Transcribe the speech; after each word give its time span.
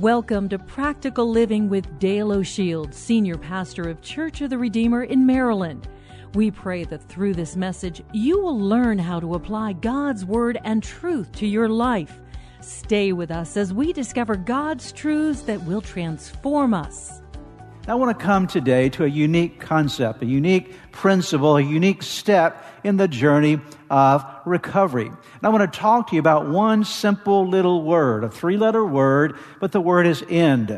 Welcome 0.00 0.48
to 0.48 0.58
Practical 0.58 1.28
Living 1.28 1.68
with 1.68 1.98
Dale 1.98 2.32
O'Shields, 2.32 2.94
Senior 2.94 3.36
Pastor 3.36 3.90
of 3.90 4.00
Church 4.00 4.40
of 4.40 4.48
the 4.48 4.56
Redeemer 4.56 5.04
in 5.04 5.26
Maryland. 5.26 5.86
We 6.32 6.50
pray 6.50 6.84
that 6.84 7.06
through 7.10 7.34
this 7.34 7.56
message, 7.56 8.02
you 8.10 8.40
will 8.40 8.58
learn 8.58 8.98
how 8.98 9.20
to 9.20 9.34
apply 9.34 9.74
God's 9.74 10.24
Word 10.24 10.58
and 10.64 10.82
truth 10.82 11.30
to 11.32 11.46
your 11.46 11.68
life. 11.68 12.20
Stay 12.62 13.12
with 13.12 13.30
us 13.30 13.58
as 13.58 13.74
we 13.74 13.92
discover 13.92 14.34
God's 14.34 14.92
truths 14.92 15.42
that 15.42 15.62
will 15.64 15.82
transform 15.82 16.72
us. 16.72 17.20
I 17.86 17.94
want 17.94 18.18
to 18.18 18.24
come 18.24 18.46
today 18.46 18.88
to 18.90 19.04
a 19.04 19.08
unique 19.08 19.60
concept, 19.60 20.22
a 20.22 20.26
unique 20.26 20.74
principle, 20.90 21.58
a 21.58 21.60
unique 21.60 22.02
step 22.02 22.64
in 22.82 22.96
the 22.96 23.08
journey 23.08 23.60
of 23.90 24.24
recovery. 24.46 25.06
And 25.06 25.42
I 25.42 25.48
want 25.48 25.72
to 25.72 25.78
talk 25.78 26.08
to 26.08 26.14
you 26.14 26.20
about 26.20 26.48
one 26.48 26.84
simple 26.84 27.48
little 27.48 27.82
word, 27.82 28.24
a 28.24 28.28
three 28.28 28.56
letter 28.56 28.84
word, 28.84 29.36
but 29.60 29.72
the 29.72 29.80
word 29.80 30.06
is 30.06 30.24
end. 30.28 30.68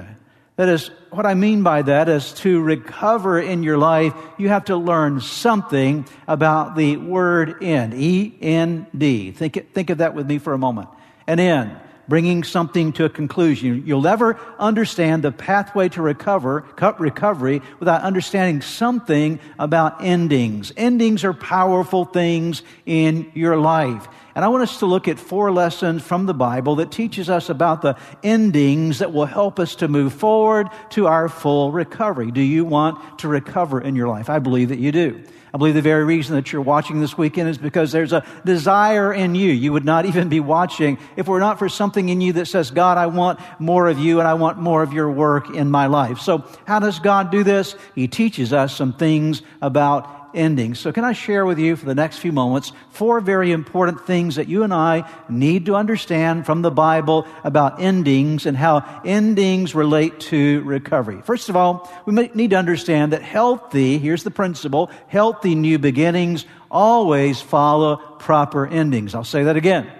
That 0.56 0.68
is, 0.68 0.88
what 1.10 1.26
I 1.26 1.34
mean 1.34 1.62
by 1.62 1.82
that 1.82 2.08
is 2.08 2.32
to 2.34 2.62
recover 2.62 3.40
in 3.40 3.64
your 3.64 3.76
life, 3.76 4.14
you 4.38 4.48
have 4.50 4.66
to 4.66 4.76
learn 4.76 5.20
something 5.20 6.06
about 6.28 6.76
the 6.76 6.96
word 6.96 7.62
end. 7.62 7.94
E-N-D. 7.94 9.32
Think, 9.32 9.72
think 9.72 9.90
of 9.90 9.98
that 9.98 10.14
with 10.14 10.28
me 10.28 10.38
for 10.38 10.52
a 10.52 10.58
moment. 10.58 10.88
An 11.26 11.40
end 11.40 11.76
bringing 12.08 12.44
something 12.44 12.92
to 12.94 13.04
a 13.04 13.08
conclusion. 13.08 13.82
You'll 13.86 14.02
never 14.02 14.38
understand 14.58 15.22
the 15.22 15.32
pathway 15.32 15.88
to 15.90 16.02
recover, 16.02 16.64
recovery 16.98 17.62
without 17.80 18.02
understanding 18.02 18.62
something 18.62 19.40
about 19.58 20.02
endings. 20.02 20.72
Endings 20.76 21.24
are 21.24 21.34
powerful 21.34 22.04
things 22.04 22.62
in 22.86 23.30
your 23.34 23.56
life. 23.56 24.08
And 24.34 24.44
I 24.44 24.48
want 24.48 24.64
us 24.64 24.80
to 24.80 24.86
look 24.86 25.06
at 25.06 25.18
four 25.18 25.52
lessons 25.52 26.02
from 26.02 26.26
the 26.26 26.34
Bible 26.34 26.76
that 26.76 26.90
teaches 26.90 27.30
us 27.30 27.48
about 27.48 27.82
the 27.82 27.96
endings 28.22 28.98
that 28.98 29.12
will 29.12 29.26
help 29.26 29.60
us 29.60 29.76
to 29.76 29.86
move 29.86 30.12
forward 30.12 30.68
to 30.90 31.06
our 31.06 31.28
full 31.28 31.70
recovery. 31.70 32.32
Do 32.32 32.40
you 32.40 32.64
want 32.64 33.20
to 33.20 33.28
recover 33.28 33.80
in 33.80 33.94
your 33.94 34.08
life? 34.08 34.28
I 34.28 34.40
believe 34.40 34.70
that 34.70 34.80
you 34.80 34.90
do. 34.90 35.22
I 35.54 35.56
believe 35.56 35.74
the 35.74 35.82
very 35.82 36.02
reason 36.02 36.34
that 36.34 36.52
you're 36.52 36.60
watching 36.60 36.98
this 36.98 37.16
weekend 37.16 37.48
is 37.48 37.58
because 37.58 37.92
there's 37.92 38.12
a 38.12 38.26
desire 38.44 39.14
in 39.14 39.36
you. 39.36 39.52
You 39.52 39.72
would 39.72 39.84
not 39.84 40.04
even 40.04 40.28
be 40.28 40.40
watching 40.40 40.98
if 41.14 41.28
were 41.28 41.38
not 41.38 41.60
for 41.60 41.68
something 41.68 42.08
in 42.08 42.20
you 42.20 42.32
that 42.32 42.46
says, 42.46 42.72
God, 42.72 42.98
I 42.98 43.06
want 43.06 43.38
more 43.60 43.86
of 43.86 44.00
you 44.00 44.18
and 44.18 44.26
I 44.26 44.34
want 44.34 44.58
more 44.58 44.82
of 44.82 44.92
your 44.92 45.08
work 45.12 45.54
in 45.54 45.70
my 45.70 45.86
life. 45.86 46.18
So 46.18 46.44
how 46.66 46.80
does 46.80 46.98
God 46.98 47.30
do 47.30 47.44
this? 47.44 47.76
He 47.94 48.08
teaches 48.08 48.52
us 48.52 48.74
some 48.74 48.94
things 48.94 49.42
about 49.62 50.23
endings. 50.34 50.78
So, 50.78 50.92
can 50.92 51.04
I 51.04 51.12
share 51.12 51.46
with 51.46 51.58
you 51.58 51.76
for 51.76 51.86
the 51.86 51.94
next 51.94 52.18
few 52.18 52.32
moments 52.32 52.72
four 52.90 53.20
very 53.20 53.52
important 53.52 54.06
things 54.06 54.36
that 54.36 54.48
you 54.48 54.62
and 54.62 54.74
I 54.74 55.08
need 55.28 55.66
to 55.66 55.76
understand 55.76 56.46
from 56.46 56.62
the 56.62 56.70
Bible 56.70 57.26
about 57.44 57.80
endings 57.80 58.46
and 58.46 58.56
how 58.56 59.02
endings 59.04 59.74
relate 59.74 60.20
to 60.20 60.62
recovery? 60.62 61.20
First 61.22 61.48
of 61.48 61.56
all, 61.56 61.90
we 62.06 62.14
need 62.34 62.50
to 62.50 62.56
understand 62.56 63.12
that 63.12 63.22
healthy, 63.22 63.98
here's 63.98 64.24
the 64.24 64.30
principle, 64.30 64.90
healthy 65.08 65.54
new 65.54 65.78
beginnings 65.78 66.44
always 66.70 67.40
follow 67.40 67.96
proper 67.96 68.66
endings. 68.66 69.14
I'll 69.14 69.24
say 69.24 69.44
that 69.44 69.56
again. 69.56 69.90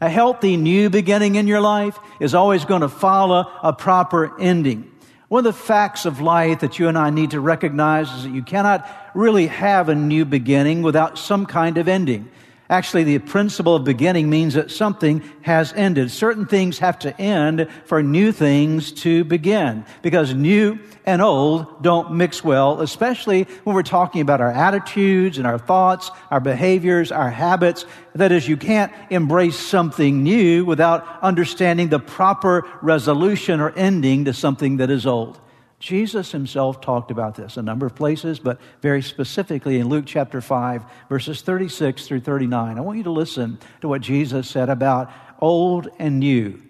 A 0.00 0.08
healthy 0.08 0.56
new 0.56 0.90
beginning 0.90 1.34
in 1.34 1.48
your 1.48 1.60
life 1.60 1.98
is 2.20 2.34
always 2.34 2.64
going 2.64 2.82
to 2.82 2.88
follow 2.88 3.50
a 3.62 3.72
proper 3.72 4.38
ending. 4.40 4.92
One 5.28 5.44
of 5.46 5.54
the 5.54 5.60
facts 5.60 6.06
of 6.06 6.22
life 6.22 6.60
that 6.60 6.78
you 6.78 6.88
and 6.88 6.96
I 6.96 7.10
need 7.10 7.32
to 7.32 7.40
recognize 7.40 8.10
is 8.10 8.22
that 8.24 8.32
you 8.32 8.42
cannot 8.42 8.88
really 9.14 9.48
have 9.48 9.90
a 9.90 9.94
new 9.94 10.24
beginning 10.24 10.80
without 10.80 11.18
some 11.18 11.44
kind 11.44 11.76
of 11.76 11.86
ending. 11.86 12.30
Actually, 12.70 13.04
the 13.04 13.18
principle 13.18 13.76
of 13.76 13.84
beginning 13.84 14.28
means 14.28 14.52
that 14.52 14.70
something 14.70 15.22
has 15.40 15.72
ended. 15.72 16.10
Certain 16.10 16.44
things 16.44 16.78
have 16.78 16.98
to 16.98 17.18
end 17.18 17.66
for 17.86 18.02
new 18.02 18.30
things 18.30 18.92
to 18.92 19.24
begin 19.24 19.86
because 20.02 20.34
new 20.34 20.78
and 21.06 21.22
old 21.22 21.82
don't 21.82 22.12
mix 22.12 22.44
well, 22.44 22.82
especially 22.82 23.44
when 23.64 23.74
we're 23.74 23.82
talking 23.82 24.20
about 24.20 24.42
our 24.42 24.50
attitudes 24.50 25.38
and 25.38 25.46
our 25.46 25.58
thoughts, 25.58 26.10
our 26.30 26.40
behaviors, 26.40 27.10
our 27.10 27.30
habits. 27.30 27.86
That 28.14 28.32
is, 28.32 28.46
you 28.46 28.58
can't 28.58 28.92
embrace 29.08 29.56
something 29.56 30.22
new 30.22 30.66
without 30.66 31.06
understanding 31.22 31.88
the 31.88 31.98
proper 31.98 32.68
resolution 32.82 33.60
or 33.60 33.70
ending 33.70 34.26
to 34.26 34.34
something 34.34 34.76
that 34.76 34.90
is 34.90 35.06
old. 35.06 35.40
Jesus 35.78 36.32
himself 36.32 36.80
talked 36.80 37.10
about 37.10 37.36
this 37.36 37.56
a 37.56 37.62
number 37.62 37.86
of 37.86 37.94
places, 37.94 38.38
but 38.38 38.60
very 38.82 39.00
specifically 39.02 39.78
in 39.78 39.88
Luke 39.88 40.06
chapter 40.06 40.40
5, 40.40 40.84
verses 41.08 41.40
36 41.42 42.06
through 42.06 42.20
39. 42.20 42.76
I 42.76 42.80
want 42.80 42.98
you 42.98 43.04
to 43.04 43.10
listen 43.10 43.58
to 43.80 43.88
what 43.88 44.00
Jesus 44.00 44.48
said 44.48 44.68
about 44.68 45.10
old 45.40 45.88
and 45.98 46.18
new, 46.18 46.60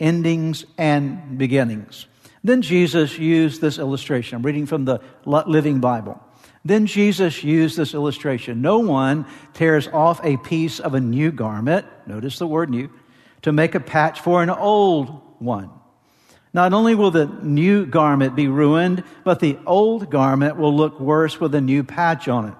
endings 0.00 0.64
and 0.78 1.36
beginnings. 1.36 2.06
Then 2.42 2.62
Jesus 2.62 3.18
used 3.18 3.60
this 3.60 3.78
illustration. 3.78 4.36
I'm 4.36 4.42
reading 4.42 4.66
from 4.66 4.86
the 4.86 5.00
Living 5.26 5.80
Bible. 5.80 6.22
Then 6.64 6.86
Jesus 6.86 7.44
used 7.44 7.76
this 7.76 7.94
illustration. 7.94 8.62
No 8.62 8.78
one 8.78 9.26
tears 9.52 9.88
off 9.88 10.20
a 10.24 10.38
piece 10.38 10.80
of 10.80 10.94
a 10.94 11.00
new 11.00 11.32
garment, 11.32 11.86
notice 12.06 12.38
the 12.38 12.46
word 12.46 12.70
new, 12.70 12.90
to 13.42 13.52
make 13.52 13.74
a 13.74 13.80
patch 13.80 14.20
for 14.20 14.42
an 14.42 14.50
old 14.50 15.08
one. 15.38 15.70
Not 16.58 16.72
only 16.72 16.96
will 16.96 17.12
the 17.12 17.26
new 17.40 17.86
garment 17.86 18.34
be 18.34 18.48
ruined, 18.48 19.04
but 19.22 19.38
the 19.38 19.56
old 19.64 20.10
garment 20.10 20.56
will 20.56 20.76
look 20.76 20.98
worse 20.98 21.38
with 21.38 21.54
a 21.54 21.60
new 21.60 21.84
patch 21.84 22.26
on 22.26 22.48
it. 22.48 22.54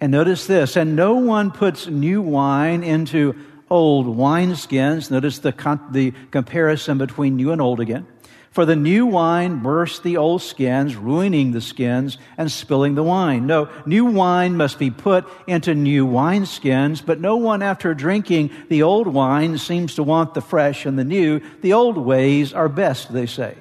And 0.00 0.10
notice 0.10 0.46
this, 0.46 0.76
and 0.78 0.96
no 0.96 1.16
one 1.16 1.50
puts 1.50 1.86
new 1.86 2.22
wine 2.22 2.82
into 2.82 3.34
old 3.68 4.06
wineskins. 4.06 5.10
Notice 5.10 5.40
the, 5.40 5.52
the 5.90 6.14
comparison 6.30 6.96
between 6.96 7.36
new 7.36 7.52
and 7.52 7.60
old 7.60 7.80
again. 7.80 8.06
For 8.52 8.66
the 8.66 8.76
new 8.76 9.06
wine 9.06 9.60
bursts 9.60 10.00
the 10.00 10.18
old 10.18 10.42
skins, 10.42 10.94
ruining 10.94 11.52
the 11.52 11.62
skins 11.62 12.18
and 12.36 12.52
spilling 12.52 12.94
the 12.94 13.02
wine. 13.02 13.46
No, 13.46 13.70
new 13.86 14.04
wine 14.04 14.58
must 14.58 14.78
be 14.78 14.90
put 14.90 15.26
into 15.46 15.74
new 15.74 16.06
wineskins, 16.06 17.04
but 17.04 17.18
no 17.18 17.36
one 17.36 17.62
after 17.62 17.94
drinking 17.94 18.50
the 18.68 18.82
old 18.82 19.06
wine 19.06 19.56
seems 19.56 19.94
to 19.94 20.02
want 20.02 20.34
the 20.34 20.42
fresh 20.42 20.84
and 20.84 20.98
the 20.98 21.04
new. 21.04 21.40
The 21.62 21.72
old 21.72 21.96
ways 21.96 22.52
are 22.52 22.68
best, 22.68 23.10
they 23.10 23.24
say. 23.24 23.56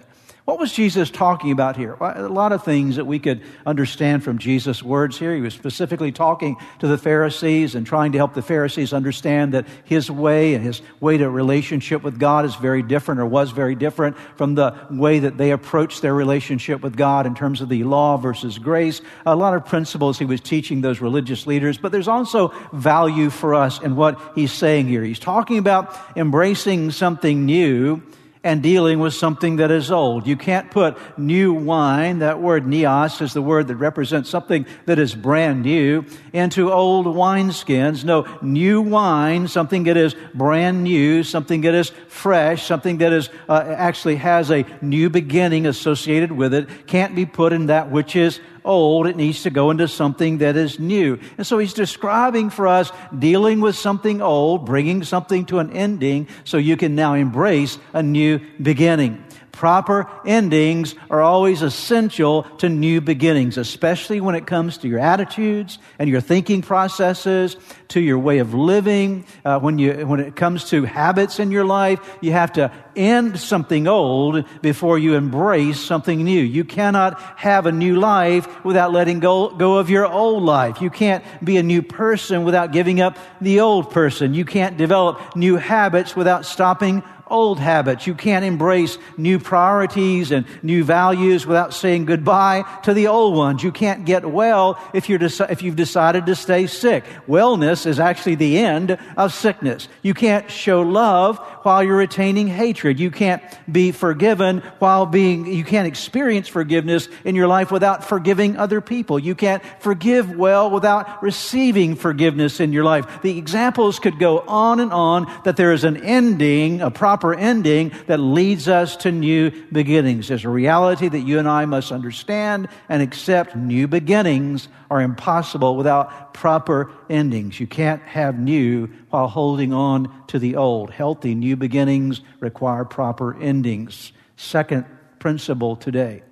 What 0.52 0.60
was 0.60 0.74
Jesus 0.74 1.10
talking 1.10 1.54
about 1.54 1.78
here? 1.78 1.94
A 1.94 2.28
lot 2.28 2.52
of 2.52 2.66
things 2.66 2.98
that 2.98 3.06
we 3.06 3.20
could 3.20 3.42
understand 3.66 4.22
from 4.22 4.38
Jesus' 4.38 4.84
words 4.84 5.18
here. 5.18 5.34
He 5.34 5.40
was 5.40 5.54
specifically 5.54 6.12
talking 6.12 6.58
to 6.80 6.90
the 6.90 6.98
Pharisees 6.98 7.74
and 7.74 7.88
trying 7.88 8.12
to 8.12 8.18
help 8.18 8.34
the 8.34 8.42
Pharisees 8.42 8.92
understand 8.92 9.54
that 9.54 9.66
his 9.86 10.12
way 10.12 10.54
and 10.54 10.62
his 10.62 10.82
way 11.00 11.18
to 11.18 11.30
relationship 11.30 12.04
with 12.04 12.20
God 12.20 12.44
is 12.44 12.54
very 12.56 12.84
different 12.84 13.22
or 13.22 13.28
was 13.28 13.52
very 13.52 13.76
different 13.76 14.18
from 14.36 14.56
the 14.56 14.76
way 14.92 15.20
that 15.20 15.38
they 15.38 15.52
approached 15.52 16.02
their 16.02 16.14
relationship 16.14 16.82
with 16.82 16.98
God 16.98 17.26
in 17.26 17.34
terms 17.34 17.62
of 17.62 17.70
the 17.70 17.86
law 17.86 18.18
versus 18.18 18.60
grace. 18.60 19.00
A 19.26 19.38
lot 19.38 19.56
of 19.56 19.66
principles 19.66 20.20
he 20.20 20.26
was 20.26 20.42
teaching 20.42 20.82
those 20.82 21.00
religious 21.00 21.48
leaders, 21.48 21.78
but 21.78 21.94
there's 21.94 22.10
also 22.10 22.50
value 22.74 23.30
for 23.30 23.56
us 23.56 23.82
in 23.82 23.96
what 23.96 24.20
he's 24.36 24.52
saying 24.52 24.90
here. 24.90 25.02
He's 25.02 25.18
talking 25.18 25.60
about 25.60 25.98
embracing 26.18 26.92
something 26.92 27.46
new 27.46 28.04
and 28.44 28.64
dealing 28.64 29.00
with 29.00 29.14
something 29.14 29.58
that 29.58 29.70
is 29.70 29.92
old. 29.92 30.26
You 30.26 30.36
can't 30.36 30.72
put 30.72 30.98
new 31.18 31.54
wine, 31.54 32.20
that 32.20 32.42
word 32.42 32.66
neos 32.66 33.22
is 33.22 33.34
the 33.34 33.42
word 33.42 33.68
that 33.68 33.76
represents 33.76 34.30
something 34.30 34.66
that 34.86 34.98
is 34.98 35.14
brand 35.14 35.62
new, 35.62 36.06
into 36.34 36.72
old 36.72 37.06
wineskins. 37.06 38.04
No, 38.04 38.26
new 38.42 38.82
wine, 38.82 39.48
something 39.48 39.84
that 39.84 39.98
is 39.98 40.16
brand 40.34 40.84
new, 40.84 41.24
something 41.24 41.62
that 41.62 41.76
is 41.76 41.92
fresh, 42.08 42.66
something 42.66 42.98
that 42.98 43.14
is 43.14 43.30
uh, 43.48 43.64
actually 43.78 44.16
has 44.16 44.50
a 44.50 44.66
new 44.82 45.10
beginning 45.10 45.68
associated 45.68 46.32
with 46.32 46.54
it, 46.54 46.88
can't 46.88 47.16
be 47.16 47.28
put 47.28 47.54
in 47.54 47.68
that 47.68 47.92
which 47.92 48.16
is 48.16 48.40
old, 48.64 49.08
it 49.08 49.16
needs 49.16 49.44
to 49.44 49.50
go 49.50 49.72
into 49.72 49.88
something 49.88 50.40
that 50.40 50.56
is 50.56 50.80
new. 50.80 51.20
And 51.38 51.46
so 51.46 51.58
he's 51.58 51.74
describing 51.74 52.50
for 52.50 52.68
us 52.68 52.92
dealing 53.18 53.62
with 53.62 53.76
something 53.76 54.22
old, 54.22 54.66
bringing 54.66 55.04
something 55.04 55.46
to 55.46 55.60
an 55.60 55.72
ending 55.72 56.28
so 56.44 56.58
you 56.58 56.78
can 56.78 56.96
now 56.96 57.14
embrace 57.14 57.78
a 57.94 58.04
new 58.04 58.40
beginning. 58.62 59.24
Proper 59.62 60.10
endings 60.26 60.96
are 61.12 61.22
always 61.22 61.62
essential 61.62 62.46
to 62.58 62.68
new 62.68 63.00
beginnings, 63.00 63.60
especially 63.60 64.20
when 64.20 64.34
it 64.34 64.48
comes 64.48 64.80
to 64.80 64.88
your 64.88 64.98
attitudes 64.98 65.78
and 66.00 66.10
your 66.10 66.20
thinking 66.20 66.64
processes, 66.64 67.58
to 67.90 68.00
your 68.00 68.18
way 68.18 68.40
of 68.40 68.56
living. 68.56 69.24
Uh, 69.46 69.60
when, 69.60 69.78
you, 69.78 70.08
when 70.08 70.20
it 70.20 70.36
comes 70.36 70.68
to 70.72 70.86
habits 70.86 71.40
in 71.40 71.52
your 71.52 71.64
life, 71.64 72.00
you 72.22 72.32
have 72.32 72.54
to 72.54 72.72
end 72.96 73.40
something 73.40 73.88
old 73.88 74.46
before 74.64 74.98
you 74.98 75.14
embrace 75.14 75.80
something 75.80 76.24
new. 76.24 76.42
You 76.42 76.64
cannot 76.64 77.22
have 77.38 77.68
a 77.68 77.72
new 77.72 78.00
life 78.00 78.66
without 78.66 78.92
letting 78.92 79.20
go, 79.20 79.50
go 79.50 79.78
of 79.78 79.92
your 79.92 80.08
old 80.08 80.42
life. 80.42 80.82
You 80.82 80.90
can't 80.90 81.24
be 81.46 81.58
a 81.58 81.64
new 81.64 81.84
person 81.84 82.46
without 82.46 82.72
giving 82.72 83.00
up 83.00 83.16
the 83.40 83.60
old 83.60 83.92
person. 83.92 84.34
You 84.34 84.44
can't 84.44 84.76
develop 84.76 85.36
new 85.36 85.58
habits 85.58 86.16
without 86.16 86.48
stopping 86.48 87.04
old 87.32 87.60
habits. 87.60 88.06
You 88.06 88.14
can't 88.14 88.46
embrace 88.46 88.98
new 89.18 89.40
priorities 89.40 90.32
and 90.32 90.46
new 90.62 90.84
values 90.84 91.48
without 91.48 91.74
saying 91.74 92.06
goodbye 92.06 92.64
to 92.84 92.94
the 92.94 93.08
old 93.08 93.36
ones. 93.36 93.64
You 93.64 93.72
can't 93.72 94.06
get 94.06 94.26
well 94.26 94.78
if, 94.94 95.10
you're 95.10 95.20
deci- 95.20 95.50
if 95.50 95.64
you've 95.64 95.76
decided 95.76 96.26
to 96.26 96.36
stay 96.36 96.68
sick. 96.68 97.04
Wellness 97.28 97.86
is 97.86 98.00
actually 98.00 98.36
the 98.36 98.60
end 98.60 98.98
of 99.18 99.34
sickness. 99.34 99.88
You 100.02 100.14
can't 100.14 100.50
show 100.52 100.82
love 100.82 101.40
while 101.64 101.84
you're 101.84 101.98
retaining 101.98 102.48
hatred. 102.48 103.00
You 103.00 103.12
can't 103.12 103.42
be 103.72 103.92
forgiven 103.92 104.60
while 104.80 105.06
being, 105.06 105.46
you 105.46 105.64
can't 105.64 105.88
experience 105.88 106.48
forgiveness 106.48 107.08
in 107.24 107.36
your 107.36 107.48
life 107.48 107.72
without 107.72 108.04
forgiving 108.04 108.58
other 108.58 108.82
people. 108.82 109.20
You 109.20 109.36
can't 109.36 109.64
forgive 109.80 110.36
well 110.36 110.70
without 110.70 111.24
receiving 111.24 111.96
forgiveness 111.96 112.60
in 112.60 112.74
your 112.74 112.84
life. 112.84 113.22
The 113.22 113.38
examples 113.38 114.00
could 114.00 114.20
go 114.20 114.40
on 114.40 114.80
and 114.80 114.92
on 114.92 115.32
that 115.44 115.58
there 115.58 115.72
is 115.72 115.84
an 115.84 115.98
ending, 115.98 116.82
a 116.82 116.92
proper 116.92 117.21
proper 117.22 117.36
ending 117.36 117.92
that 118.08 118.18
leads 118.18 118.68
us 118.68 118.96
to 118.98 119.12
new 119.12 119.52
beginnings. 119.72 120.28
There's 120.28 120.44
a 120.44 120.50
reality 120.50 121.08
that 121.08 121.20
you 121.20 121.38
and 121.38 121.48
I 121.48 121.66
must 121.66 121.92
understand 121.92 122.68
and 122.90 123.04
accept. 123.04 123.56
New 123.56 123.88
beginnings 123.88 124.68
are 124.90 125.00
impossible 125.00 125.78
without 125.78 126.34
proper 126.34 126.92
endings. 127.12 127.60
You 127.60 127.68
can't 127.68 128.02
have 128.04 128.40
new 128.40 128.90
while 129.12 129.28
holding 129.28 129.72
on 129.72 130.12
to 130.28 130.40
the 130.40 130.56
old. 130.56 130.90
Healthy 130.90 131.36
new 131.36 131.56
beginnings 131.56 132.22
require 132.40 132.86
proper 132.86 133.40
endings. 133.40 134.14
Second 134.36 134.86
principle 135.20 135.76
today 135.76 136.24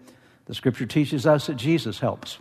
the 0.45 0.55
scripture 0.55 0.87
teaches 0.87 1.27
us 1.27 1.45
that 1.45 1.57
Jesus 1.57 1.99
helps. 1.99 2.39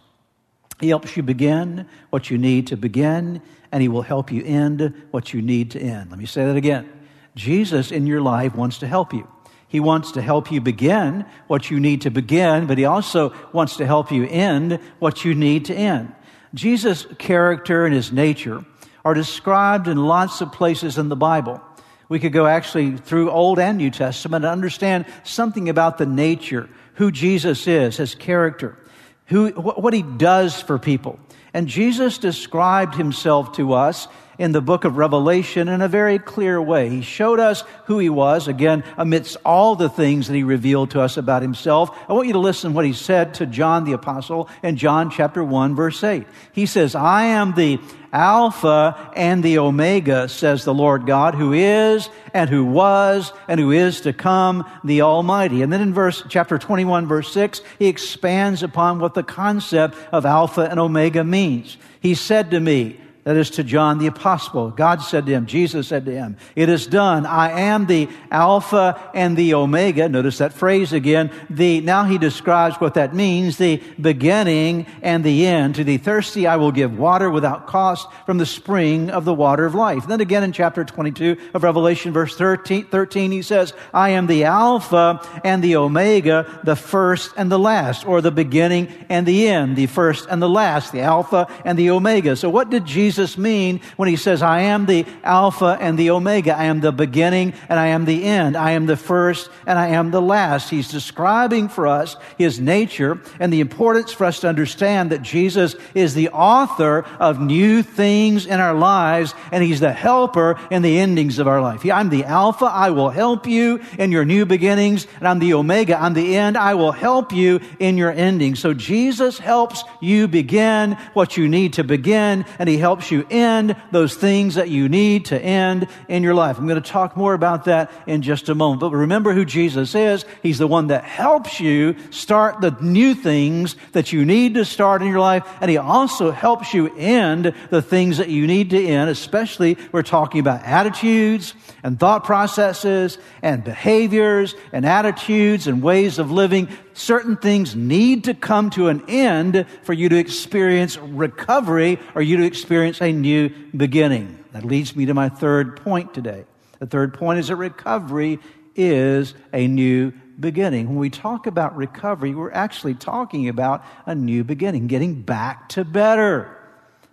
He 0.80 0.88
helps 0.88 1.14
you 1.18 1.22
begin 1.22 1.86
what 2.08 2.30
you 2.30 2.38
need 2.38 2.68
to 2.68 2.78
begin, 2.78 3.42
and 3.70 3.82
He 3.82 3.88
will 3.88 4.00
help 4.00 4.32
you 4.32 4.42
end 4.42 4.94
what 5.10 5.34
you 5.34 5.42
need 5.42 5.72
to 5.72 5.78
end. 5.78 6.08
Let 6.08 6.18
me 6.18 6.24
say 6.24 6.46
that 6.46 6.56
again. 6.56 6.97
Jesus 7.38 7.92
in 7.92 8.06
your 8.06 8.20
life 8.20 8.54
wants 8.54 8.78
to 8.78 8.86
help 8.86 9.14
you. 9.14 9.26
He 9.68 9.80
wants 9.80 10.12
to 10.12 10.22
help 10.22 10.50
you 10.50 10.60
begin 10.60 11.24
what 11.46 11.70
you 11.70 11.78
need 11.78 12.02
to 12.02 12.10
begin, 12.10 12.66
but 12.66 12.78
he 12.78 12.84
also 12.84 13.32
wants 13.52 13.76
to 13.76 13.86
help 13.86 14.10
you 14.10 14.26
end 14.26 14.80
what 14.98 15.24
you 15.24 15.34
need 15.34 15.66
to 15.66 15.74
end. 15.74 16.12
Jesus' 16.54 17.06
character 17.18 17.86
and 17.86 17.94
his 17.94 18.10
nature 18.10 18.64
are 19.04 19.14
described 19.14 19.86
in 19.86 19.98
lots 19.98 20.40
of 20.40 20.52
places 20.52 20.98
in 20.98 21.08
the 21.08 21.16
Bible. 21.16 21.60
We 22.08 22.18
could 22.18 22.32
go 22.32 22.46
actually 22.46 22.96
through 22.96 23.30
Old 23.30 23.58
and 23.58 23.76
New 23.76 23.90
Testament 23.90 24.44
and 24.44 24.52
understand 24.52 25.04
something 25.22 25.68
about 25.68 25.98
the 25.98 26.06
nature, 26.06 26.68
who 26.94 27.12
Jesus 27.12 27.66
is, 27.66 27.98
his 27.98 28.14
character, 28.14 28.78
who, 29.26 29.50
what 29.50 29.92
he 29.92 30.02
does 30.02 30.60
for 30.60 30.78
people. 30.78 31.20
And 31.52 31.68
Jesus 31.68 32.16
described 32.16 32.94
himself 32.94 33.52
to 33.56 33.74
us 33.74 34.08
in 34.38 34.52
the 34.52 34.60
book 34.60 34.84
of 34.84 34.96
Revelation 34.96 35.68
in 35.68 35.82
a 35.82 35.88
very 35.88 36.18
clear 36.18 36.62
way. 36.62 36.88
He 36.88 37.02
showed 37.02 37.40
us 37.40 37.64
who 37.86 37.98
he 37.98 38.08
was, 38.08 38.48
again, 38.48 38.84
amidst 38.96 39.36
all 39.44 39.74
the 39.74 39.88
things 39.88 40.28
that 40.28 40.34
he 40.34 40.44
revealed 40.44 40.92
to 40.92 41.00
us 41.00 41.16
about 41.16 41.42
himself. 41.42 41.90
I 42.08 42.12
want 42.12 42.28
you 42.28 42.34
to 42.34 42.38
listen 42.38 42.70
to 42.70 42.76
what 42.76 42.84
he 42.84 42.92
said 42.92 43.34
to 43.34 43.46
John 43.46 43.84
the 43.84 43.92
apostle 43.92 44.48
in 44.62 44.76
John 44.76 45.10
chapter 45.10 45.42
1 45.42 45.74
verse 45.74 46.02
8. 46.02 46.26
He 46.52 46.66
says, 46.66 46.94
I 46.94 47.24
am 47.24 47.54
the 47.54 47.80
Alpha 48.12 49.12
and 49.14 49.42
the 49.42 49.58
Omega, 49.58 50.28
says 50.28 50.64
the 50.64 50.72
Lord 50.72 51.06
God, 51.06 51.34
who 51.34 51.52
is 51.52 52.08
and 52.32 52.48
who 52.48 52.64
was 52.64 53.32
and 53.48 53.60
who 53.60 53.70
is 53.70 54.00
to 54.02 54.12
come, 54.12 54.64
the 54.82 55.02
Almighty. 55.02 55.62
And 55.62 55.72
then 55.72 55.82
in 55.82 55.92
verse, 55.92 56.22
chapter 56.28 56.58
21, 56.58 57.06
verse 57.06 57.30
6, 57.32 57.60
he 57.78 57.86
expands 57.86 58.62
upon 58.62 58.98
what 58.98 59.14
the 59.14 59.22
concept 59.22 59.96
of 60.10 60.24
Alpha 60.24 60.62
and 60.62 60.80
Omega 60.80 61.22
means. 61.22 61.76
He 62.00 62.14
said 62.14 62.50
to 62.52 62.60
me, 62.60 62.98
that 63.28 63.36
is 63.36 63.50
to 63.50 63.62
John 63.62 63.98
the 63.98 64.06
Apostle. 64.06 64.70
God 64.70 65.02
said 65.02 65.26
to 65.26 65.32
him, 65.32 65.44
Jesus 65.44 65.88
said 65.88 66.06
to 66.06 66.10
him, 66.10 66.38
It 66.56 66.70
is 66.70 66.86
done. 66.86 67.26
I 67.26 67.60
am 67.60 67.84
the 67.84 68.08
Alpha 68.30 68.98
and 69.12 69.36
the 69.36 69.52
Omega. 69.52 70.08
Notice 70.08 70.38
that 70.38 70.54
phrase 70.54 70.94
again. 70.94 71.30
The, 71.50 71.82
now 71.82 72.04
he 72.04 72.16
describes 72.16 72.76
what 72.76 72.94
that 72.94 73.14
means, 73.14 73.58
the 73.58 73.82
beginning 74.00 74.86
and 75.02 75.22
the 75.22 75.46
end. 75.46 75.74
To 75.74 75.84
the 75.84 75.98
thirsty 75.98 76.46
I 76.46 76.56
will 76.56 76.72
give 76.72 76.98
water 76.98 77.28
without 77.28 77.66
cost 77.66 78.08
from 78.24 78.38
the 78.38 78.46
spring 78.46 79.10
of 79.10 79.26
the 79.26 79.34
water 79.34 79.66
of 79.66 79.74
life. 79.74 80.06
then 80.06 80.22
again 80.22 80.42
in 80.42 80.52
chapter 80.52 80.82
22 80.82 81.36
of 81.52 81.64
Revelation, 81.64 82.14
verse 82.14 82.34
13, 82.34 82.86
13, 82.86 83.30
he 83.30 83.42
says, 83.42 83.74
I 83.92 84.08
am 84.08 84.26
the 84.26 84.44
Alpha 84.44 85.20
and 85.44 85.62
the 85.62 85.76
Omega, 85.76 86.60
the 86.64 86.76
first 86.76 87.32
and 87.36 87.52
the 87.52 87.58
last, 87.58 88.06
or 88.06 88.22
the 88.22 88.30
beginning 88.30 88.88
and 89.10 89.26
the 89.26 89.48
end, 89.48 89.76
the 89.76 89.84
first 89.84 90.26
and 90.30 90.40
the 90.40 90.48
last, 90.48 90.92
the 90.92 91.02
Alpha 91.02 91.46
and 91.66 91.78
the 91.78 91.90
Omega. 91.90 92.34
So 92.34 92.48
what 92.48 92.70
did 92.70 92.86
Jesus 92.86 93.17
Jesus 93.18 93.36
mean 93.36 93.80
when 93.96 94.08
he 94.08 94.14
says, 94.14 94.42
I 94.42 94.60
am 94.60 94.86
the 94.86 95.04
Alpha 95.24 95.76
and 95.80 95.98
the 95.98 96.10
Omega? 96.10 96.56
I 96.56 96.66
am 96.66 96.78
the 96.78 96.92
beginning 96.92 97.52
and 97.68 97.80
I 97.80 97.88
am 97.88 98.04
the 98.04 98.22
end. 98.22 98.56
I 98.56 98.72
am 98.72 98.86
the 98.86 98.96
first 98.96 99.50
and 99.66 99.76
I 99.76 99.88
am 99.88 100.12
the 100.12 100.22
last. 100.22 100.70
He's 100.70 100.88
describing 100.88 101.68
for 101.68 101.88
us 101.88 102.14
his 102.36 102.60
nature 102.60 103.20
and 103.40 103.52
the 103.52 103.58
importance 103.58 104.12
for 104.12 104.24
us 104.24 104.38
to 104.40 104.48
understand 104.48 105.10
that 105.10 105.22
Jesus 105.22 105.74
is 105.96 106.14
the 106.14 106.28
author 106.28 107.04
of 107.18 107.40
new 107.40 107.82
things 107.82 108.46
in 108.46 108.60
our 108.60 108.74
lives 108.74 109.34
and 109.50 109.64
he's 109.64 109.80
the 109.80 109.92
helper 109.92 110.56
in 110.70 110.82
the 110.82 111.00
endings 111.00 111.40
of 111.40 111.48
our 111.48 111.60
life. 111.60 111.84
I'm 111.84 112.10
the 112.10 112.22
Alpha. 112.22 112.66
I 112.66 112.90
will 112.90 113.10
help 113.10 113.48
you 113.48 113.80
in 113.98 114.12
your 114.12 114.24
new 114.24 114.46
beginnings 114.46 115.08
and 115.18 115.26
I'm 115.26 115.40
the 115.40 115.54
Omega. 115.54 116.00
I'm 116.00 116.14
the 116.14 116.36
end. 116.36 116.56
I 116.56 116.74
will 116.74 116.92
help 116.92 117.32
you 117.32 117.58
in 117.80 117.98
your 117.98 118.12
ending. 118.12 118.54
So 118.54 118.74
Jesus 118.74 119.40
helps 119.40 119.82
you 120.00 120.28
begin 120.28 120.92
what 121.14 121.36
you 121.36 121.48
need 121.48 121.72
to 121.72 121.82
begin 121.82 122.44
and 122.60 122.68
he 122.68 122.78
helps 122.78 123.07
you 123.10 123.26
end 123.30 123.76
those 123.90 124.14
things 124.14 124.54
that 124.56 124.68
you 124.68 124.88
need 124.88 125.26
to 125.26 125.40
end 125.40 125.88
in 126.08 126.22
your 126.22 126.34
life. 126.34 126.58
I'm 126.58 126.66
going 126.66 126.80
to 126.80 126.88
talk 126.88 127.16
more 127.16 127.34
about 127.34 127.64
that 127.64 127.90
in 128.06 128.22
just 128.22 128.48
a 128.48 128.54
moment. 128.54 128.80
But 128.80 128.92
remember 128.92 129.32
who 129.32 129.44
Jesus 129.44 129.94
is. 129.94 130.24
He's 130.42 130.58
the 130.58 130.66
one 130.66 130.88
that 130.88 131.04
helps 131.04 131.60
you 131.60 131.96
start 132.10 132.60
the 132.60 132.76
new 132.80 133.14
things 133.14 133.76
that 133.92 134.12
you 134.12 134.24
need 134.24 134.54
to 134.54 134.64
start 134.64 135.02
in 135.02 135.08
your 135.08 135.20
life. 135.20 135.46
And 135.60 135.70
He 135.70 135.76
also 135.76 136.30
helps 136.30 136.74
you 136.74 136.94
end 136.96 137.54
the 137.70 137.82
things 137.82 138.18
that 138.18 138.28
you 138.28 138.46
need 138.46 138.70
to 138.70 138.84
end, 138.84 139.10
especially 139.10 139.76
we're 139.92 140.02
talking 140.02 140.40
about 140.40 140.62
attitudes 140.64 141.54
and 141.82 141.98
thought 141.98 142.24
processes 142.24 143.18
and 143.42 143.64
behaviors 143.64 144.54
and 144.72 144.84
attitudes 144.84 145.66
and 145.66 145.82
ways 145.82 146.18
of 146.18 146.30
living 146.30 146.68
certain 146.98 147.36
things 147.36 147.76
need 147.76 148.24
to 148.24 148.34
come 148.34 148.70
to 148.70 148.88
an 148.88 149.04
end 149.08 149.66
for 149.82 149.92
you 149.92 150.08
to 150.08 150.16
experience 150.16 150.96
recovery 150.98 151.98
or 152.14 152.22
you 152.22 152.38
to 152.38 152.44
experience 152.44 153.00
a 153.00 153.12
new 153.12 153.50
beginning. 153.76 154.44
That 154.52 154.64
leads 154.64 154.96
me 154.96 155.06
to 155.06 155.14
my 155.14 155.28
third 155.28 155.76
point 155.76 156.12
today. 156.14 156.44
The 156.80 156.86
third 156.86 157.14
point 157.14 157.38
is 157.38 157.48
that 157.48 157.56
recovery 157.56 158.38
is 158.74 159.34
a 159.52 159.66
new 159.66 160.12
beginning. 160.38 160.88
When 160.88 160.98
we 160.98 161.10
talk 161.10 161.46
about 161.46 161.76
recovery, 161.76 162.34
we're 162.34 162.52
actually 162.52 162.94
talking 162.94 163.48
about 163.48 163.84
a 164.06 164.14
new 164.14 164.44
beginning, 164.44 164.86
getting 164.86 165.22
back 165.22 165.68
to 165.70 165.84
better. 165.84 166.57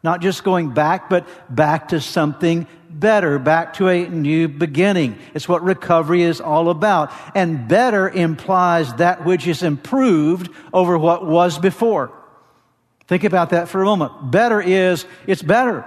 Not 0.05 0.21
just 0.21 0.43
going 0.43 0.69
back, 0.69 1.09
but 1.09 1.27
back 1.53 1.87
to 1.87 1.99
something 1.99 2.67
better, 2.91 3.39
back 3.39 3.73
to 3.77 3.87
a 3.87 4.07
new 4.07 4.47
beginning. 4.47 5.17
It's 5.33 5.49
what 5.49 5.63
recovery 5.63 6.21
is 6.21 6.39
all 6.39 6.69
about. 6.69 7.11
And 7.33 7.67
better 7.67 8.07
implies 8.07 8.93
that 8.97 9.25
which 9.25 9.47
is 9.47 9.63
improved 9.63 10.51
over 10.71 10.95
what 10.95 11.25
was 11.25 11.57
before. 11.57 12.11
Think 13.07 13.23
about 13.23 13.49
that 13.49 13.67
for 13.67 13.81
a 13.81 13.85
moment. 13.85 14.29
Better 14.29 14.61
is, 14.61 15.07
it's 15.25 15.41
better. 15.41 15.83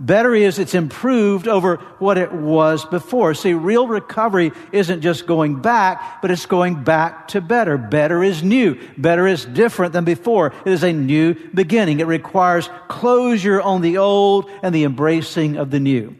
Better 0.00 0.32
is 0.32 0.60
it's 0.60 0.74
improved 0.74 1.48
over 1.48 1.76
what 1.98 2.18
it 2.18 2.32
was 2.32 2.84
before. 2.84 3.34
See, 3.34 3.52
real 3.52 3.88
recovery 3.88 4.52
isn't 4.70 5.00
just 5.00 5.26
going 5.26 5.60
back, 5.60 6.22
but 6.22 6.30
it's 6.30 6.46
going 6.46 6.84
back 6.84 7.28
to 7.28 7.40
better. 7.40 7.76
Better 7.76 8.22
is 8.22 8.42
new. 8.42 8.78
Better 8.96 9.26
is 9.26 9.44
different 9.44 9.92
than 9.92 10.04
before. 10.04 10.52
It 10.64 10.72
is 10.72 10.84
a 10.84 10.92
new 10.92 11.34
beginning. 11.52 11.98
It 11.98 12.06
requires 12.06 12.70
closure 12.86 13.60
on 13.60 13.80
the 13.80 13.98
old 13.98 14.48
and 14.62 14.72
the 14.72 14.84
embracing 14.84 15.56
of 15.56 15.70
the 15.72 15.80
new. 15.80 16.14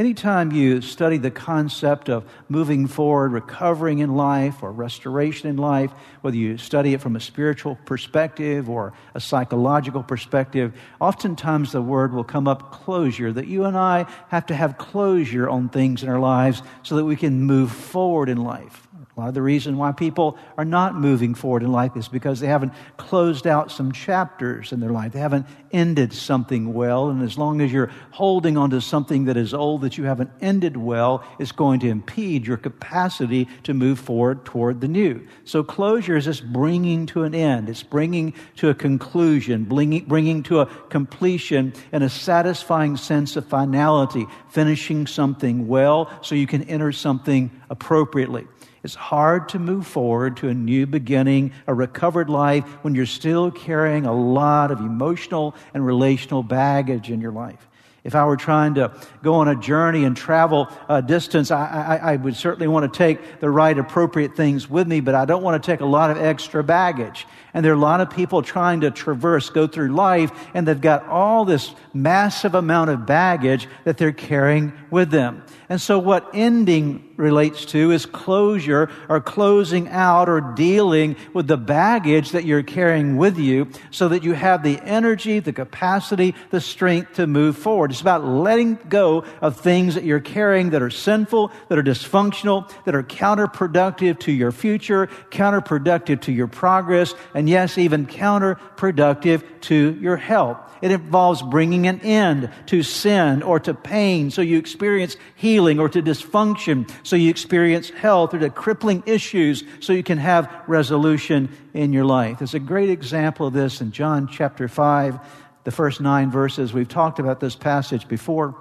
Anytime 0.00 0.50
you 0.50 0.80
study 0.80 1.18
the 1.18 1.30
concept 1.30 2.08
of 2.08 2.24
moving 2.48 2.86
forward, 2.86 3.32
recovering 3.32 3.98
in 3.98 4.16
life, 4.16 4.62
or 4.62 4.72
restoration 4.72 5.50
in 5.50 5.58
life, 5.58 5.90
whether 6.22 6.38
you 6.38 6.56
study 6.56 6.94
it 6.94 7.02
from 7.02 7.16
a 7.16 7.20
spiritual 7.20 7.76
perspective 7.84 8.70
or 8.70 8.94
a 9.14 9.20
psychological 9.20 10.02
perspective, 10.02 10.72
oftentimes 11.02 11.72
the 11.72 11.82
word 11.82 12.14
will 12.14 12.24
come 12.24 12.48
up 12.48 12.72
closure, 12.72 13.30
that 13.30 13.46
you 13.46 13.66
and 13.66 13.76
I 13.76 14.06
have 14.28 14.46
to 14.46 14.54
have 14.54 14.78
closure 14.78 15.50
on 15.50 15.68
things 15.68 16.02
in 16.02 16.08
our 16.08 16.18
lives 16.18 16.62
so 16.82 16.96
that 16.96 17.04
we 17.04 17.14
can 17.14 17.42
move 17.42 17.70
forward 17.70 18.30
in 18.30 18.38
life. 18.38 18.88
A 19.20 19.24
lot 19.24 19.28
of 19.28 19.34
the 19.34 19.42
reason 19.42 19.76
why 19.76 19.92
people 19.92 20.38
are 20.56 20.64
not 20.64 20.94
moving 20.94 21.34
forward 21.34 21.62
in 21.62 21.70
life 21.70 21.94
is 21.94 22.08
because 22.08 22.40
they 22.40 22.46
haven't 22.46 22.72
closed 22.96 23.46
out 23.46 23.70
some 23.70 23.92
chapters 23.92 24.72
in 24.72 24.80
their 24.80 24.88
life. 24.88 25.12
They 25.12 25.18
haven't 25.18 25.44
ended 25.72 26.14
something 26.14 26.72
well. 26.72 27.10
And 27.10 27.22
as 27.22 27.36
long 27.36 27.60
as 27.60 27.70
you're 27.70 27.90
holding 28.12 28.56
on 28.56 28.70
to 28.70 28.80
something 28.80 29.26
that 29.26 29.36
is 29.36 29.52
old 29.52 29.82
that 29.82 29.98
you 29.98 30.04
haven't 30.04 30.30
ended 30.40 30.78
well, 30.78 31.22
it's 31.38 31.52
going 31.52 31.80
to 31.80 31.88
impede 31.88 32.46
your 32.46 32.56
capacity 32.56 33.46
to 33.64 33.74
move 33.74 33.98
forward 33.98 34.46
toward 34.46 34.80
the 34.80 34.88
new. 34.88 35.26
So 35.44 35.62
closure 35.62 36.16
is 36.16 36.24
just 36.24 36.50
bringing 36.50 37.04
to 37.06 37.24
an 37.24 37.34
end. 37.34 37.68
It's 37.68 37.82
bringing 37.82 38.32
to 38.56 38.70
a 38.70 38.74
conclusion, 38.74 39.64
bringing, 39.64 40.06
bringing 40.06 40.42
to 40.44 40.60
a 40.60 40.66
completion 40.88 41.74
and 41.92 42.02
a 42.02 42.08
satisfying 42.08 42.96
sense 42.96 43.36
of 43.36 43.44
finality, 43.44 44.26
finishing 44.48 45.06
something 45.06 45.68
well 45.68 46.10
so 46.22 46.34
you 46.34 46.46
can 46.46 46.62
enter 46.62 46.90
something 46.90 47.50
appropriately. 47.68 48.46
It's 48.82 48.94
hard 48.94 49.50
to 49.50 49.58
move 49.58 49.86
forward 49.86 50.38
to 50.38 50.48
a 50.48 50.54
new 50.54 50.86
beginning, 50.86 51.52
a 51.66 51.74
recovered 51.74 52.30
life, 52.30 52.64
when 52.82 52.94
you're 52.94 53.06
still 53.06 53.50
carrying 53.50 54.06
a 54.06 54.14
lot 54.14 54.70
of 54.70 54.80
emotional 54.80 55.54
and 55.74 55.84
relational 55.84 56.42
baggage 56.42 57.10
in 57.10 57.20
your 57.20 57.32
life. 57.32 57.68
If 58.02 58.14
I 58.14 58.24
were 58.24 58.36
trying 58.36 58.74
to 58.74 58.92
go 59.22 59.34
on 59.34 59.48
a 59.48 59.54
journey 59.54 60.04
and 60.04 60.16
travel 60.16 60.68
a 60.88 61.02
distance, 61.02 61.50
I, 61.50 61.66
I, 61.66 62.12
I, 62.12 62.16
would 62.16 62.34
certainly 62.34 62.66
want 62.66 62.90
to 62.90 62.96
take 62.96 63.40
the 63.40 63.50
right 63.50 63.76
appropriate 63.76 64.34
things 64.34 64.70
with 64.70 64.88
me, 64.88 65.00
but 65.00 65.14
I 65.14 65.26
don't 65.26 65.42
want 65.42 65.62
to 65.62 65.66
take 65.70 65.80
a 65.80 65.86
lot 65.86 66.10
of 66.10 66.16
extra 66.16 66.64
baggage. 66.64 67.26
And 67.52 67.62
there 67.62 67.72
are 67.72 67.76
a 67.76 67.78
lot 67.78 68.00
of 68.00 68.08
people 68.08 68.40
trying 68.40 68.80
to 68.82 68.90
traverse, 68.90 69.50
go 69.50 69.66
through 69.66 69.88
life, 69.88 70.32
and 70.54 70.66
they've 70.66 70.80
got 70.80 71.06
all 71.08 71.44
this 71.44 71.74
massive 71.92 72.54
amount 72.54 72.88
of 72.88 73.04
baggage 73.04 73.68
that 73.84 73.98
they're 73.98 74.12
carrying 74.12 74.72
with 74.90 75.10
them. 75.10 75.42
And 75.70 75.80
so 75.80 76.00
what 76.00 76.28
ending 76.34 77.10
relates 77.16 77.64
to 77.66 77.92
is 77.92 78.04
closure 78.04 78.90
or 79.08 79.20
closing 79.20 79.86
out 79.88 80.28
or 80.28 80.40
dealing 80.40 81.14
with 81.32 81.46
the 81.46 81.56
baggage 81.56 82.32
that 82.32 82.44
you're 82.44 82.64
carrying 82.64 83.16
with 83.16 83.38
you 83.38 83.68
so 83.92 84.08
that 84.08 84.24
you 84.24 84.32
have 84.32 84.64
the 84.64 84.80
energy, 84.80 85.38
the 85.38 85.52
capacity, 85.52 86.34
the 86.50 86.60
strength 86.60 87.14
to 87.14 87.28
move 87.28 87.56
forward. 87.56 87.92
It's 87.92 88.00
about 88.00 88.24
letting 88.24 88.80
go 88.88 89.24
of 89.40 89.60
things 89.60 89.94
that 89.94 90.02
you're 90.02 90.18
carrying 90.18 90.70
that 90.70 90.82
are 90.82 90.90
sinful, 90.90 91.52
that 91.68 91.78
are 91.78 91.84
dysfunctional, 91.84 92.68
that 92.84 92.96
are 92.96 93.04
counterproductive 93.04 94.18
to 94.20 94.32
your 94.32 94.50
future, 94.50 95.06
counterproductive 95.30 96.22
to 96.22 96.32
your 96.32 96.48
progress, 96.48 97.14
and 97.32 97.48
yes, 97.48 97.78
even 97.78 98.06
counterproductive 98.06 99.44
to 99.60 99.96
your 100.00 100.16
health. 100.16 100.58
It 100.82 100.90
involves 100.90 101.42
bringing 101.42 101.86
an 101.86 102.00
end 102.00 102.50
to 102.66 102.82
sin 102.82 103.42
or 103.42 103.60
to 103.60 103.74
pain 103.74 104.30
so 104.30 104.40
you 104.40 104.58
experience 104.58 105.16
healing 105.60 105.78
or 105.78 105.90
to 105.90 106.00
dysfunction 106.00 106.90
so 107.02 107.16
you 107.16 107.28
experience 107.28 107.90
health 107.90 108.32
or 108.32 108.38
to 108.38 108.48
crippling 108.48 109.02
issues 109.04 109.62
so 109.80 109.92
you 109.92 110.02
can 110.02 110.16
have 110.16 110.50
resolution 110.66 111.54
in 111.74 111.92
your 111.92 112.06
life. 112.06 112.38
There's 112.38 112.54
a 112.54 112.58
great 112.58 112.88
example 112.88 113.46
of 113.46 113.52
this 113.52 113.82
in 113.82 113.92
John 113.92 114.26
chapter 114.26 114.68
5, 114.68 115.20
the 115.64 115.70
first 115.70 116.00
nine 116.00 116.30
verses. 116.30 116.72
We've 116.72 116.88
talked 116.88 117.18
about 117.18 117.40
this 117.40 117.56
passage 117.56 118.08
before 118.08 118.56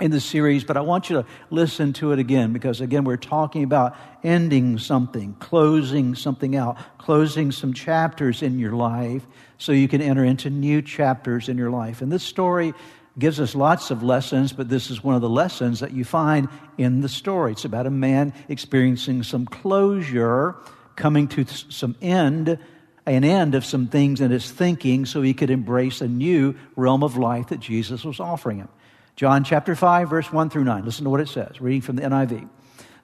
in 0.00 0.10
the 0.10 0.18
series, 0.18 0.64
but 0.64 0.76
I 0.76 0.80
want 0.80 1.08
you 1.08 1.22
to 1.22 1.26
listen 1.50 1.92
to 1.94 2.10
it 2.10 2.18
again 2.18 2.52
because, 2.52 2.80
again, 2.80 3.04
we're 3.04 3.16
talking 3.16 3.62
about 3.62 3.96
ending 4.24 4.78
something, 4.78 5.34
closing 5.34 6.16
something 6.16 6.56
out, 6.56 6.76
closing 6.98 7.52
some 7.52 7.72
chapters 7.72 8.42
in 8.42 8.58
your 8.58 8.72
life 8.72 9.24
so 9.58 9.70
you 9.70 9.86
can 9.86 10.02
enter 10.02 10.24
into 10.24 10.50
new 10.50 10.82
chapters 10.82 11.48
in 11.48 11.56
your 11.56 11.70
life. 11.70 12.02
And 12.02 12.10
this 12.10 12.24
story 12.24 12.74
gives 13.18 13.40
us 13.40 13.54
lots 13.54 13.90
of 13.90 14.02
lessons, 14.02 14.52
but 14.52 14.68
this 14.68 14.90
is 14.90 15.02
one 15.02 15.14
of 15.14 15.22
the 15.22 15.28
lessons 15.28 15.80
that 15.80 15.92
you 15.92 16.04
find 16.04 16.48
in 16.76 17.00
the 17.00 17.08
story. 17.08 17.52
It's 17.52 17.64
about 17.64 17.86
a 17.86 17.90
man 17.90 18.34
experiencing 18.48 19.22
some 19.22 19.46
closure, 19.46 20.54
coming 20.96 21.28
to 21.28 21.46
some 21.46 21.96
end, 22.02 22.58
an 23.06 23.24
end 23.24 23.54
of 23.54 23.64
some 23.64 23.86
things 23.86 24.20
in 24.20 24.30
his 24.30 24.50
thinking 24.50 25.06
so 25.06 25.22
he 25.22 25.34
could 25.34 25.50
embrace 25.50 26.00
a 26.00 26.08
new 26.08 26.54
realm 26.74 27.02
of 27.02 27.16
life 27.16 27.48
that 27.48 27.60
Jesus 27.60 28.04
was 28.04 28.20
offering 28.20 28.58
him. 28.58 28.68
John 29.14 29.44
chapter 29.44 29.74
5, 29.74 30.10
verse 30.10 30.30
1 30.30 30.50
through 30.50 30.64
9. 30.64 30.84
Listen 30.84 31.04
to 31.04 31.10
what 31.10 31.20
it 31.20 31.28
says, 31.28 31.60
reading 31.60 31.80
from 31.80 31.96
the 31.96 32.02
NIV. 32.02 32.48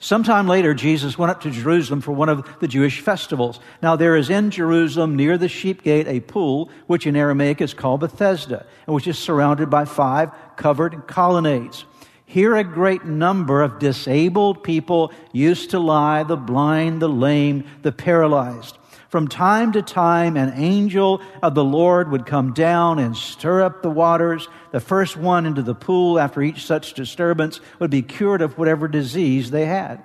Sometime 0.03 0.49
later, 0.49 0.75
Jesus 0.75 1.17
went 1.17 1.31
up 1.31 1.43
to 1.43 1.51
Jerusalem 1.53 2.01
for 2.01 2.11
one 2.11 2.29
of 2.29 2.59
the 2.59 2.67
Jewish 2.67 2.99
festivals. 2.99 3.61
Now, 3.81 3.95
there 3.95 4.17
is 4.17 4.31
in 4.31 4.51
Jerusalem 4.51 5.15
near 5.15 5.39
the 5.39 5.49
sheep 5.49 5.85
gate 5.85 6.09
a 6.09 6.19
pool, 6.19 6.71
which 6.89 7.07
in 7.07 7.15
Aramaic 7.15 7.61
is 7.61 7.73
called 7.73 8.01
Bethesda, 8.01 8.67
and 8.89 8.97
which 8.97 9.07
is 9.07 9.17
surrounded 9.17 9.71
by 9.71 9.85
five 9.85 10.33
covered 10.57 11.07
colonnades. 11.07 11.85
Here, 12.27 12.57
a 12.57 12.65
great 12.65 13.05
number 13.05 13.63
of 13.63 13.79
disabled 13.79 14.65
people 14.65 15.13
used 15.31 15.71
to 15.71 15.79
lie 15.79 16.25
the 16.25 16.37
blind, 16.37 17.01
the 17.01 17.09
lame, 17.09 17.63
the 17.83 17.93
paralyzed. 17.93 18.79
From 19.13 19.29
time 19.29 19.73
to 19.73 19.83
time, 19.83 20.39
an 20.39 20.55
angel 20.57 21.21
of 21.43 21.55
the 21.55 21.63
Lord 21.63 22.11
would 22.11 22.25
come 22.25 22.55
down 22.55 22.99
and 22.99 23.15
stir 23.15 23.61
up 23.61 23.83
the 23.83 23.91
waters. 23.91 24.49
The 24.71 24.81
first 24.81 25.19
one 25.19 25.45
into 25.45 25.61
the 25.61 25.75
pool 25.75 26.19
after 26.19 26.41
each 26.41 26.65
such 26.65 26.95
disturbance 26.95 27.61
would 27.79 27.91
be 27.91 28.01
cured 28.01 28.41
of 28.41 28.57
whatever 28.57 28.89
disease 28.89 29.51
they 29.51 29.67
had. 29.67 30.03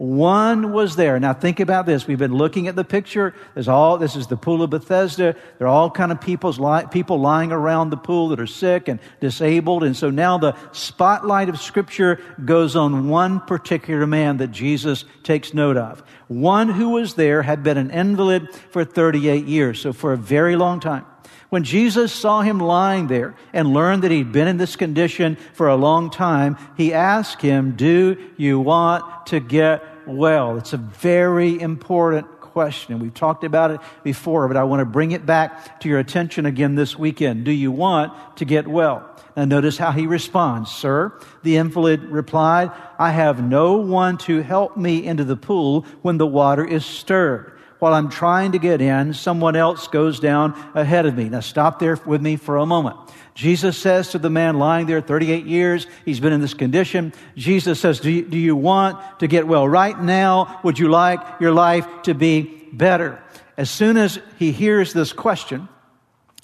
One 0.00 0.72
was 0.72 0.96
there. 0.96 1.20
Now 1.20 1.34
think 1.34 1.60
about 1.60 1.84
this. 1.84 2.06
We've 2.06 2.18
been 2.18 2.32
looking 2.32 2.68
at 2.68 2.74
the 2.74 2.84
picture. 2.84 3.34
There's 3.52 3.68
all, 3.68 3.98
this 3.98 4.16
is 4.16 4.28
the 4.28 4.36
pool 4.38 4.62
of 4.62 4.70
Bethesda. 4.70 5.36
There 5.58 5.66
are 5.66 5.70
all 5.70 5.90
kind 5.90 6.10
of 6.10 6.22
people's 6.22 6.58
li- 6.58 6.86
people 6.90 7.20
lying 7.20 7.52
around 7.52 7.90
the 7.90 7.98
pool 7.98 8.30
that 8.30 8.40
are 8.40 8.46
sick 8.46 8.88
and 8.88 8.98
disabled. 9.20 9.84
And 9.84 9.94
so 9.94 10.08
now 10.08 10.38
the 10.38 10.56
spotlight 10.72 11.50
of 11.50 11.60
scripture 11.60 12.18
goes 12.42 12.76
on 12.76 13.10
one 13.10 13.40
particular 13.40 14.06
man 14.06 14.38
that 14.38 14.52
Jesus 14.52 15.04
takes 15.22 15.52
note 15.52 15.76
of. 15.76 16.02
One 16.28 16.70
who 16.70 16.88
was 16.88 17.12
there 17.12 17.42
had 17.42 17.62
been 17.62 17.76
an 17.76 17.90
invalid 17.90 18.54
for 18.70 18.86
38 18.86 19.44
years. 19.44 19.82
So 19.82 19.92
for 19.92 20.14
a 20.14 20.16
very 20.16 20.56
long 20.56 20.80
time. 20.80 21.04
When 21.48 21.64
Jesus 21.64 22.12
saw 22.12 22.42
him 22.42 22.60
lying 22.60 23.08
there 23.08 23.34
and 23.52 23.74
learned 23.74 24.02
that 24.02 24.10
he'd 24.10 24.32
been 24.32 24.48
in 24.48 24.56
this 24.56 24.76
condition 24.76 25.36
for 25.54 25.68
a 25.68 25.76
long 25.76 26.10
time, 26.10 26.56
he 26.76 26.92
asked 26.92 27.42
him, 27.42 27.76
Do 27.76 28.16
you 28.36 28.60
want 28.60 29.26
to 29.26 29.40
get 29.40 29.82
well? 30.06 30.56
It's 30.58 30.72
a 30.72 30.78
very 30.78 31.60
important 31.60 32.40
question. 32.40 32.98
We've 32.98 33.14
talked 33.14 33.44
about 33.44 33.70
it 33.70 33.80
before, 34.02 34.48
but 34.48 34.56
I 34.56 34.64
want 34.64 34.80
to 34.80 34.84
bring 34.84 35.12
it 35.12 35.24
back 35.24 35.80
to 35.80 35.88
your 35.88 35.98
attention 35.98 36.46
again 36.46 36.74
this 36.74 36.98
weekend. 36.98 37.44
Do 37.44 37.52
you 37.52 37.72
want 37.72 38.12
to 38.36 38.44
get 38.44 38.66
well? 38.66 39.08
Now 39.36 39.44
notice 39.44 39.78
how 39.78 39.92
he 39.92 40.06
responds. 40.06 40.70
Sir, 40.70 41.12
the 41.42 41.56
invalid 41.56 42.02
replied, 42.02 42.70
I 42.98 43.10
have 43.10 43.42
no 43.42 43.74
one 43.76 44.18
to 44.18 44.42
help 44.42 44.76
me 44.76 45.06
into 45.06 45.24
the 45.24 45.36
pool 45.36 45.86
when 46.02 46.18
the 46.18 46.26
water 46.26 46.64
is 46.64 46.84
stirred. 46.84 47.52
While 47.80 47.94
I'm 47.94 48.10
trying 48.10 48.52
to 48.52 48.58
get 48.58 48.80
in, 48.80 49.14
someone 49.14 49.56
else 49.56 49.88
goes 49.88 50.20
down 50.20 50.52
ahead 50.74 51.06
of 51.06 51.16
me. 51.16 51.28
Now 51.28 51.40
stop 51.40 51.78
there 51.78 51.96
with 52.06 52.20
me 52.20 52.36
for 52.36 52.58
a 52.58 52.66
moment. 52.66 52.96
Jesus 53.34 53.76
says 53.78 54.10
to 54.10 54.18
the 54.18 54.28
man 54.28 54.58
lying 54.58 54.86
there 54.86 55.00
38 55.00 55.46
years, 55.46 55.86
he's 56.04 56.20
been 56.20 56.32
in 56.32 56.42
this 56.42 56.52
condition. 56.52 57.14
Jesus 57.36 57.80
says, 57.80 57.98
do 57.98 58.10
you, 58.10 58.22
do 58.22 58.38
you 58.38 58.54
want 58.54 58.98
to 59.20 59.26
get 59.26 59.46
well? 59.46 59.66
Right 59.66 59.98
now, 59.98 60.60
would 60.62 60.78
you 60.78 60.88
like 60.88 61.20
your 61.40 61.52
life 61.52 61.86
to 62.02 62.14
be 62.14 62.42
better? 62.72 63.22
As 63.56 63.70
soon 63.70 63.96
as 63.96 64.18
he 64.38 64.52
hears 64.52 64.92
this 64.92 65.14
question, 65.14 65.68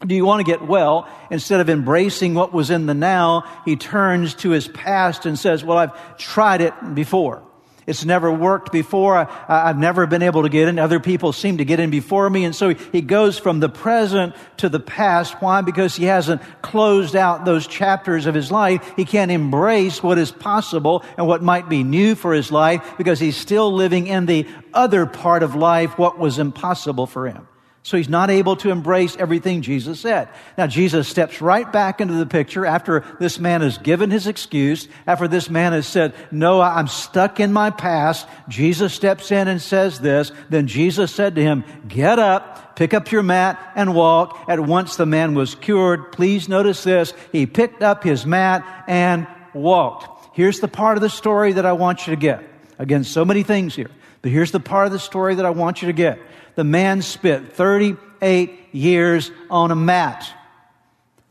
do 0.06 0.14
you 0.14 0.24
want 0.24 0.44
to 0.44 0.50
get 0.50 0.66
well? 0.66 1.08
Instead 1.30 1.60
of 1.60 1.68
embracing 1.68 2.34
what 2.34 2.52
was 2.52 2.70
in 2.70 2.86
the 2.86 2.94
now, 2.94 3.44
he 3.64 3.76
turns 3.76 4.34
to 4.36 4.50
his 4.50 4.68
past 4.68 5.26
and 5.26 5.38
says, 5.38 5.64
well, 5.64 5.78
I've 5.78 6.18
tried 6.18 6.60
it 6.60 6.72
before. 6.94 7.42
It's 7.86 8.04
never 8.04 8.32
worked 8.32 8.72
before. 8.72 9.16
I, 9.16 9.68
have 9.68 9.78
never 9.78 10.06
been 10.06 10.22
able 10.22 10.42
to 10.42 10.48
get 10.48 10.68
in. 10.68 10.78
Other 10.78 10.98
people 10.98 11.32
seem 11.32 11.58
to 11.58 11.64
get 11.64 11.78
in 11.78 11.90
before 11.90 12.28
me. 12.28 12.44
And 12.44 12.54
so 12.54 12.74
he 12.74 13.00
goes 13.00 13.38
from 13.38 13.60
the 13.60 13.68
present 13.68 14.34
to 14.56 14.68
the 14.68 14.80
past. 14.80 15.40
Why? 15.40 15.60
Because 15.60 15.94
he 15.94 16.04
hasn't 16.04 16.42
closed 16.62 17.14
out 17.14 17.44
those 17.44 17.66
chapters 17.66 18.26
of 18.26 18.34
his 18.34 18.50
life. 18.50 18.92
He 18.96 19.04
can't 19.04 19.30
embrace 19.30 20.02
what 20.02 20.18
is 20.18 20.32
possible 20.32 21.04
and 21.16 21.28
what 21.28 21.42
might 21.42 21.68
be 21.68 21.84
new 21.84 22.16
for 22.16 22.34
his 22.34 22.50
life 22.50 22.94
because 22.98 23.20
he's 23.20 23.36
still 23.36 23.72
living 23.72 24.08
in 24.08 24.26
the 24.26 24.48
other 24.74 25.06
part 25.06 25.44
of 25.44 25.54
life, 25.54 25.96
what 25.96 26.18
was 26.18 26.40
impossible 26.40 27.06
for 27.06 27.28
him. 27.28 27.46
So 27.86 27.96
he's 27.96 28.08
not 28.08 28.30
able 28.30 28.56
to 28.56 28.70
embrace 28.70 29.16
everything 29.16 29.62
Jesus 29.62 30.00
said. 30.00 30.28
Now 30.58 30.66
Jesus 30.66 31.06
steps 31.06 31.40
right 31.40 31.72
back 31.72 32.00
into 32.00 32.14
the 32.14 32.26
picture 32.26 32.66
after 32.66 33.04
this 33.20 33.38
man 33.38 33.60
has 33.60 33.78
given 33.78 34.10
his 34.10 34.26
excuse, 34.26 34.88
after 35.06 35.28
this 35.28 35.48
man 35.48 35.72
has 35.72 35.86
said, 35.86 36.12
no, 36.32 36.60
I'm 36.60 36.88
stuck 36.88 37.38
in 37.38 37.52
my 37.52 37.70
past. 37.70 38.26
Jesus 38.48 38.92
steps 38.92 39.30
in 39.30 39.46
and 39.46 39.62
says 39.62 40.00
this. 40.00 40.32
Then 40.48 40.66
Jesus 40.66 41.14
said 41.14 41.36
to 41.36 41.42
him, 41.42 41.62
get 41.86 42.18
up, 42.18 42.74
pick 42.74 42.92
up 42.92 43.12
your 43.12 43.22
mat 43.22 43.56
and 43.76 43.94
walk. 43.94 44.36
At 44.48 44.58
once 44.58 44.96
the 44.96 45.06
man 45.06 45.36
was 45.36 45.54
cured. 45.54 46.10
Please 46.10 46.48
notice 46.48 46.82
this. 46.82 47.14
He 47.30 47.46
picked 47.46 47.84
up 47.84 48.02
his 48.02 48.26
mat 48.26 48.66
and 48.88 49.28
walked. 49.54 50.34
Here's 50.34 50.58
the 50.58 50.66
part 50.66 50.96
of 50.96 51.02
the 51.02 51.08
story 51.08 51.52
that 51.52 51.64
I 51.64 51.74
want 51.74 52.08
you 52.08 52.16
to 52.16 52.20
get. 52.20 52.42
Again, 52.78 53.04
so 53.04 53.24
many 53.24 53.42
things 53.42 53.74
here. 53.74 53.90
But 54.22 54.30
here's 54.30 54.50
the 54.50 54.60
part 54.60 54.86
of 54.86 54.92
the 54.92 54.98
story 54.98 55.36
that 55.36 55.46
I 55.46 55.50
want 55.50 55.82
you 55.82 55.86
to 55.86 55.92
get. 55.92 56.18
The 56.54 56.64
man 56.64 57.02
spent 57.02 57.52
38 57.52 58.50
years 58.72 59.30
on 59.50 59.70
a 59.70 59.76
mat. 59.76 60.28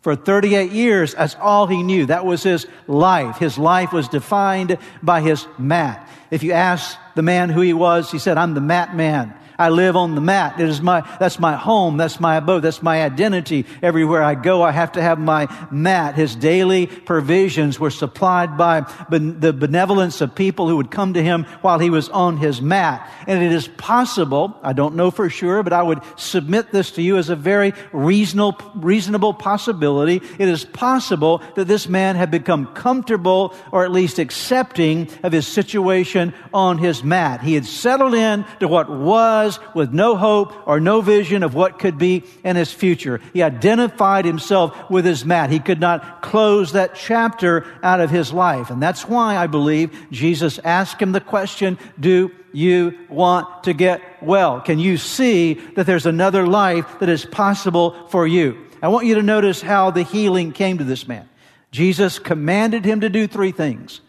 For 0.02 0.16
38 0.16 0.72
years, 0.72 1.16
that's 1.16 1.36
all 1.36 1.66
he 1.66 1.82
knew. 1.82 2.06
That 2.06 2.26
was 2.26 2.44
his 2.44 2.68
life. 2.88 3.38
His 3.38 3.58
life 3.58 3.92
was 3.92 4.08
defined 4.08 4.78
by 5.02 5.22
his 5.22 5.48
mat. 5.58 6.08
If 6.30 6.44
you 6.44 6.52
ask 6.52 6.98
the 7.16 7.24
man 7.24 7.50
who 7.50 7.62
he 7.62 7.74
was, 7.74 8.12
he 8.12 8.20
said, 8.20 8.38
I'm 8.38 8.54
the 8.54 8.62
mat 8.62 8.96
man. 8.96 9.34
I 9.58 9.70
live 9.70 9.96
on 9.96 10.16
the 10.16 10.22
mat. 10.22 10.60
It 10.60 10.68
is 10.68 10.82
my, 10.82 11.02
that's 11.20 11.40
my 11.40 11.56
home. 11.56 11.98
That's 11.98 12.20
my 12.20 12.38
abode. 12.38 12.62
That's 12.62 12.84
my 12.84 13.04
identity. 13.04 13.66
Everywhere 13.82 14.24
I 14.24 14.36
go, 14.36 14.62
I 14.62 14.72
have 14.72 14.94
to 14.94 15.02
have 15.02 15.20
my 15.20 15.48
mat. 15.72 16.16
His 16.16 16.36
daily 16.36 16.88
provisions 16.88 17.80
were 17.80 17.90
supplied 17.90 18.58
by 18.58 18.82
the 19.10 19.54
benevolence 19.54 20.22
of 20.22 20.36
people 20.36 20.68
who 20.68 20.78
would 20.78 20.92
come 20.92 21.14
to 21.14 21.24
him 21.24 21.46
while 21.62 21.80
he 21.80 21.90
was 21.90 22.10
on 22.10 22.38
his 22.38 22.62
mat. 22.62 23.10
And 23.28 23.44
it 23.44 23.52
is 23.52 23.68
possible, 23.68 24.58
I 24.62 24.74
don't 24.74 24.96
know 24.96 25.12
for 25.12 25.30
sure, 25.30 25.64
but 25.64 25.74
I 25.74 25.82
would 25.82 26.02
submit 26.16 26.72
this 26.72 26.92
to 26.92 27.02
you 27.02 27.18
as 27.18 27.30
a 27.30 27.36
very 27.36 27.74
reasonable, 27.92 28.72
reasonable 28.76 29.34
possibility. 29.34 30.22
It 30.38 30.50
is 30.50 30.66
possible 30.66 31.42
that 31.56 31.68
this 31.68 31.88
man 31.88 32.16
had 32.16 32.32
become 32.32 32.68
comfortable 32.74 33.54
or 33.72 33.86
at 33.86 33.92
least 33.92 34.20
accepting 34.20 35.10
of 35.24 35.32
his 35.32 35.48
situation 35.48 36.34
on 36.54 36.78
his 36.78 37.04
mat. 37.04 37.42
He 37.42 37.54
had 37.54 37.66
settled 37.66 38.14
in 38.14 38.46
to 38.60 38.68
what 38.68 38.90
was 38.90 39.45
was 39.46 39.60
with 39.74 39.94
no 39.94 40.16
hope 40.16 40.54
or 40.68 40.80
no 40.80 41.02
vision 41.02 41.44
of 41.44 41.54
what 41.54 41.80
could 41.80 41.98
be 41.98 42.24
in 42.44 42.56
his 42.56 42.74
future. 42.74 43.22
He 43.34 43.44
identified 43.44 44.26
himself 44.26 44.90
with 44.90 45.06
his 45.06 45.24
mat. 45.24 45.52
He 45.52 45.60
could 45.60 45.80
not 45.80 46.22
close 46.22 46.72
that 46.72 46.96
chapter 46.96 47.66
out 47.84 48.02
of 48.02 48.10
his 48.10 48.34
life. 48.34 48.70
And 48.70 48.82
that's 48.82 49.08
why 49.08 49.38
I 49.38 49.48
believe 49.48 50.08
Jesus 50.12 50.60
asked 50.64 51.02
him 51.02 51.12
the 51.12 51.22
question, 51.22 51.78
do 52.00 52.32
you 52.52 52.98
want 53.10 53.64
to 53.66 53.74
get 53.74 54.02
well? 54.22 54.62
Can 54.62 54.80
you 54.80 54.98
see 54.98 55.56
that 55.76 55.86
there's 55.86 56.06
another 56.06 56.48
life 56.48 57.00
that 57.00 57.10
is 57.10 57.26
possible 57.26 58.08
for 58.10 58.26
you? 58.26 58.58
I 58.82 58.88
want 58.88 59.06
you 59.06 59.16
to 59.16 59.24
notice 59.24 59.62
how 59.62 59.92
the 59.92 60.04
healing 60.04 60.52
came 60.52 60.78
to 60.80 60.84
this 60.84 61.08
man. 61.08 61.30
Jesus 61.72 62.20
commanded 62.20 62.86
him 62.86 63.02
to 63.02 63.10
do 63.10 63.28
three 63.28 63.52
things. 63.52 64.02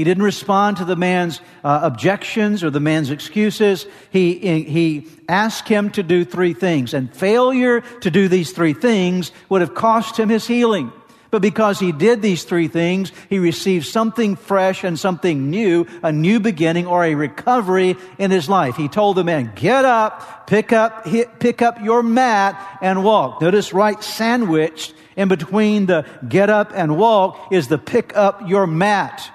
He 0.00 0.04
didn't 0.04 0.22
respond 0.22 0.78
to 0.78 0.86
the 0.86 0.96
man's 0.96 1.42
uh, 1.62 1.80
objections 1.82 2.64
or 2.64 2.70
the 2.70 2.80
man's 2.80 3.10
excuses. 3.10 3.84
He, 4.10 4.62
he 4.62 5.06
asked 5.28 5.68
him 5.68 5.90
to 5.90 6.02
do 6.02 6.24
three 6.24 6.54
things, 6.54 6.94
and 6.94 7.14
failure 7.14 7.82
to 8.00 8.10
do 8.10 8.26
these 8.26 8.52
three 8.52 8.72
things 8.72 9.30
would 9.50 9.60
have 9.60 9.74
cost 9.74 10.18
him 10.18 10.30
his 10.30 10.46
healing. 10.46 10.90
But 11.30 11.42
because 11.42 11.78
he 11.78 11.92
did 11.92 12.22
these 12.22 12.44
three 12.44 12.66
things, 12.66 13.12
he 13.28 13.38
received 13.38 13.84
something 13.84 14.36
fresh 14.36 14.84
and 14.84 14.98
something 14.98 15.50
new, 15.50 15.86
a 16.02 16.10
new 16.10 16.40
beginning 16.40 16.86
or 16.86 17.04
a 17.04 17.14
recovery 17.14 17.94
in 18.16 18.30
his 18.30 18.48
life. 18.48 18.76
He 18.76 18.88
told 18.88 19.18
the 19.18 19.24
man, 19.24 19.52
get 19.54 19.84
up, 19.84 20.46
pick 20.46 20.72
up, 20.72 21.06
hit, 21.06 21.38
pick 21.40 21.60
up 21.60 21.78
your 21.82 22.02
mat 22.02 22.78
and 22.80 23.04
walk. 23.04 23.42
Notice 23.42 23.74
right 23.74 24.02
sandwiched 24.02 24.94
in 25.14 25.28
between 25.28 25.84
the 25.84 26.06
get 26.26 26.48
up 26.48 26.72
and 26.74 26.96
walk 26.96 27.52
is 27.52 27.68
the 27.68 27.76
pick 27.76 28.16
up 28.16 28.48
your 28.48 28.66
mat. 28.66 29.30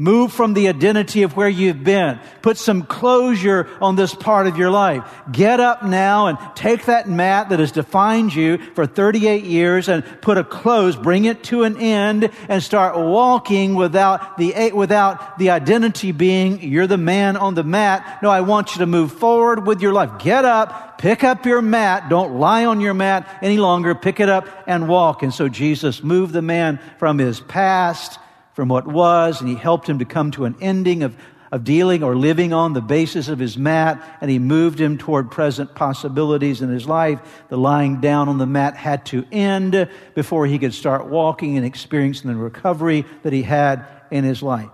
Move 0.00 0.32
from 0.32 0.54
the 0.54 0.66
identity 0.66 1.24
of 1.24 1.36
where 1.36 1.46
you've 1.46 1.84
been. 1.84 2.18
Put 2.40 2.56
some 2.56 2.84
closure 2.84 3.68
on 3.82 3.96
this 3.96 4.14
part 4.14 4.46
of 4.46 4.56
your 4.56 4.70
life. 4.70 5.04
Get 5.30 5.60
up 5.60 5.84
now 5.84 6.28
and 6.28 6.38
take 6.54 6.86
that 6.86 7.06
mat 7.06 7.50
that 7.50 7.58
has 7.58 7.70
defined 7.70 8.34
you 8.34 8.56
for 8.74 8.86
38 8.86 9.44
years 9.44 9.90
and 9.90 10.02
put 10.22 10.38
a 10.38 10.42
close, 10.42 10.96
bring 10.96 11.26
it 11.26 11.44
to 11.44 11.64
an 11.64 11.76
end 11.76 12.30
and 12.48 12.62
start 12.62 12.96
walking 12.96 13.74
without 13.74 14.38
the, 14.38 14.72
without 14.72 15.38
the 15.38 15.50
identity 15.50 16.12
being 16.12 16.62
you're 16.62 16.86
the 16.86 16.96
man 16.96 17.36
on 17.36 17.52
the 17.52 17.62
mat. 17.62 18.20
No, 18.22 18.30
I 18.30 18.40
want 18.40 18.74
you 18.74 18.78
to 18.78 18.86
move 18.86 19.12
forward 19.12 19.66
with 19.66 19.82
your 19.82 19.92
life. 19.92 20.18
Get 20.18 20.46
up, 20.46 20.96
pick 20.96 21.24
up 21.24 21.44
your 21.44 21.60
mat. 21.60 22.08
Don't 22.08 22.38
lie 22.38 22.64
on 22.64 22.80
your 22.80 22.94
mat 22.94 23.28
any 23.42 23.58
longer. 23.58 23.94
Pick 23.94 24.18
it 24.18 24.30
up 24.30 24.48
and 24.66 24.88
walk. 24.88 25.22
And 25.22 25.34
so 25.34 25.50
Jesus 25.50 26.02
moved 26.02 26.32
the 26.32 26.40
man 26.40 26.80
from 26.96 27.18
his 27.18 27.40
past 27.40 28.18
from 28.54 28.68
what 28.68 28.86
was, 28.86 29.40
and 29.40 29.48
he 29.48 29.54
helped 29.54 29.88
him 29.88 29.98
to 29.98 30.04
come 30.04 30.30
to 30.32 30.44
an 30.44 30.56
ending 30.60 31.02
of, 31.02 31.16
of 31.52 31.64
dealing 31.64 32.02
or 32.02 32.16
living 32.16 32.52
on 32.52 32.72
the 32.72 32.80
basis 32.80 33.28
of 33.28 33.38
his 33.38 33.56
mat, 33.56 34.18
and 34.20 34.30
he 34.30 34.38
moved 34.38 34.80
him 34.80 34.98
toward 34.98 35.30
present 35.30 35.74
possibilities 35.74 36.62
in 36.62 36.68
his 36.68 36.86
life. 36.86 37.20
The 37.48 37.56
lying 37.56 38.00
down 38.00 38.28
on 38.28 38.38
the 38.38 38.46
mat 38.46 38.76
had 38.76 39.06
to 39.06 39.24
end 39.32 39.88
before 40.14 40.46
he 40.46 40.58
could 40.58 40.74
start 40.74 41.06
walking 41.06 41.56
and 41.56 41.66
experiencing 41.66 42.30
the 42.30 42.36
recovery 42.36 43.04
that 43.22 43.32
he 43.32 43.42
had 43.42 43.86
in 44.10 44.24
his 44.24 44.42
life. 44.42 44.70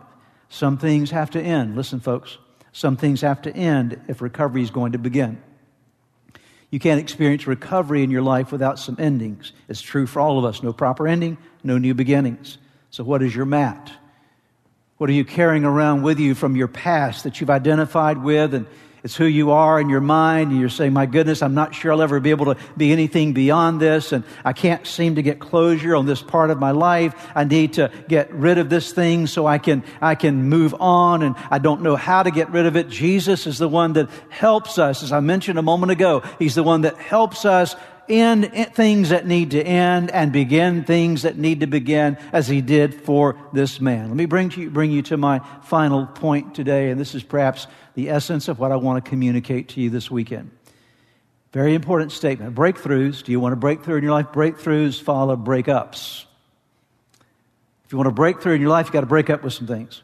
Some 0.49 0.79
things 0.79 1.11
have 1.11 1.31
to 1.31 1.41
end. 1.41 1.77
Listen, 1.77 2.01
folks. 2.01 2.39
Some 2.73 2.97
things 2.97 3.23
have 3.23 3.41
to 3.43 3.57
end 3.57 3.99
if 4.07 4.21
recovery 4.21 4.63
is 4.63 4.71
going 4.71 4.93
to 4.93 4.99
begin. 4.99 5.43
You 6.71 6.79
can't 6.79 7.01
experience 7.01 7.47
recovery 7.47 8.03
in 8.03 8.11
your 8.11 8.21
life 8.21 8.53
without 8.53 8.79
some 8.79 8.97
endings. 8.99 9.53
It's 9.69 9.81
true 9.81 10.07
for 10.07 10.21
all 10.21 10.39
of 10.39 10.45
us. 10.45 10.63
No 10.63 10.75
proper 10.75 11.09
ending, 11.09 11.39
no 11.65 11.79
new 11.79 11.95
beginnings. 11.95 12.59
So, 12.97 13.05
what 13.05 13.23
is 13.23 13.37
your 13.37 13.45
mat? 13.45 13.93
What 14.97 15.11
are 15.11 15.13
you 15.13 15.27
carrying 15.27 15.67
around 15.67 16.01
with 16.01 16.19
you 16.19 16.35
from 16.35 16.57
your 16.57 16.67
past 16.67 17.25
that 17.25 17.39
you've 17.43 17.51
identified 17.51 18.17
with 18.17 18.55
and 18.55 18.67
it's 19.05 19.15
who 19.15 19.27
you 19.27 19.51
are 19.51 19.79
in 19.79 19.91
your 19.91 20.01
mind 20.01 20.51
and 20.51 20.59
you're 20.59 20.71
saying, 20.71 20.95
my 20.95 21.05
goodness, 21.05 21.43
I'm 21.43 21.53
not 21.53 21.75
sure 21.75 21.93
I'll 21.93 22.01
ever 22.01 22.21
be 22.21 22.31
able 22.31 22.55
to 22.55 22.57
be 22.75 22.93
anything 22.93 23.35
beyond 23.35 23.83
this 23.83 24.13
and 24.13 24.25
I 24.47 24.55
can't 24.55 24.87
seem 24.87 25.17
to 25.17 25.23
get 25.23 25.41
closure 25.41 25.95
on 25.95 26.07
this 26.07 26.23
part 26.23 26.51
of 26.51 26.59
my 26.59 26.71
life. 26.71 27.15
I 27.35 27.45
need 27.45 27.75
to 27.75 27.93
get 28.09 28.33
rid 28.33 28.57
of 28.57 28.71
this 28.71 28.95
thing 28.95 29.27
so 29.27 29.47
I 29.47 29.59
can, 29.59 29.85
I 30.01 30.15
can 30.15 30.45
move 30.45 30.75
on 30.81 31.23
and 31.23 31.37
I 31.51 31.59
don't 31.59 31.83
know 31.83 31.97
how 31.97 32.23
to 32.23 32.31
get 32.31 32.51
rid 32.51 32.65
of 32.65 32.77
it. 32.77 32.89
Jesus 32.89 33.47
is 33.47 33.59
the 33.59 33.69
one 33.69 33.93
that 33.93 34.09
helps 34.31 34.79
us. 34.79 35.03
As 35.03 35.13
I 35.13 35.21
mentioned 35.21 35.59
a 35.59 35.63
moment 35.63 35.93
ago, 35.93 36.23
He's 36.39 36.55
the 36.55 36.63
one 36.63 36.81
that 36.81 36.97
helps 36.97 37.45
us 37.45 37.77
end 38.09 38.51
things 38.75 39.11
that 39.11 39.27
need 39.27 39.53
to 39.53 39.63
end 39.63 40.11
and 40.11 40.33
begin 40.33 40.85
things 40.85 41.23
that 41.23 41.37
need 41.37 41.61
to 41.61 41.67
begin 41.67 42.17
as 42.33 42.49
he 42.49 42.61
did 42.61 42.95
for 42.95 43.37
this 43.53 43.81
man. 43.81 44.09
Let 44.09 44.17
me 44.17 44.27
bring, 44.27 44.51
you, 44.53 44.71
bring 44.71 44.91
you 44.91 45.03
to 45.03 45.17
my 45.17 45.41
final 45.63 46.07
point 46.07 46.55
today, 46.55 46.91
and 46.91 47.01
this 47.01 47.15
is 47.15 47.23
perhaps 47.23 47.67
the 47.95 48.11
essence 48.11 48.49
of 48.49 48.59
what 48.59 48.73
I 48.73 48.77
want 48.77 49.05
to 49.05 49.09
communicate 49.09 49.69
to 49.71 49.81
you 49.81 49.91
this 49.91 50.11
weekend. 50.11 50.51
Very 51.53 51.75
important 51.75 52.13
statement. 52.13 52.55
Breakthroughs. 52.55 53.23
Do 53.23 53.33
you 53.33 53.41
want 53.41 53.53
to 53.53 53.57
break 53.57 53.83
through 53.83 53.97
in 53.97 54.03
your 54.05 54.13
life? 54.13 54.27
Breakthroughs 54.27 55.01
follow 55.01 55.37
breakups. 55.37 56.25
If 57.87 57.93
you 57.93 57.99
want 57.99 58.09
to 58.09 58.15
break 58.15 58.43
through 58.43 58.55
in 58.55 58.61
your 58.61 58.71
life, 58.71 58.87
you've 58.87 58.93
got 58.93 59.01
to 59.01 59.07
break 59.07 59.31
up 59.31 59.43
with 59.43 59.53
some 59.53 59.67
things. 59.67 60.03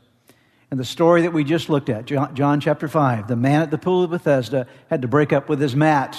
And 0.70 0.80
the 0.80 0.84
story 0.84 1.22
that 1.22 1.34
we 1.34 1.44
just 1.44 1.68
looked 1.68 1.90
at, 1.90 2.06
John, 2.06 2.34
John 2.34 2.60
chapter 2.60 2.88
5, 2.88 3.28
the 3.28 3.36
man 3.36 3.60
at 3.60 3.70
the 3.70 3.76
pool 3.76 4.04
of 4.04 4.10
Bethesda 4.10 4.66
had 4.88 5.02
to 5.02 5.08
break 5.08 5.30
up 5.30 5.50
with 5.50 5.60
his 5.60 5.76
mat 5.76 6.18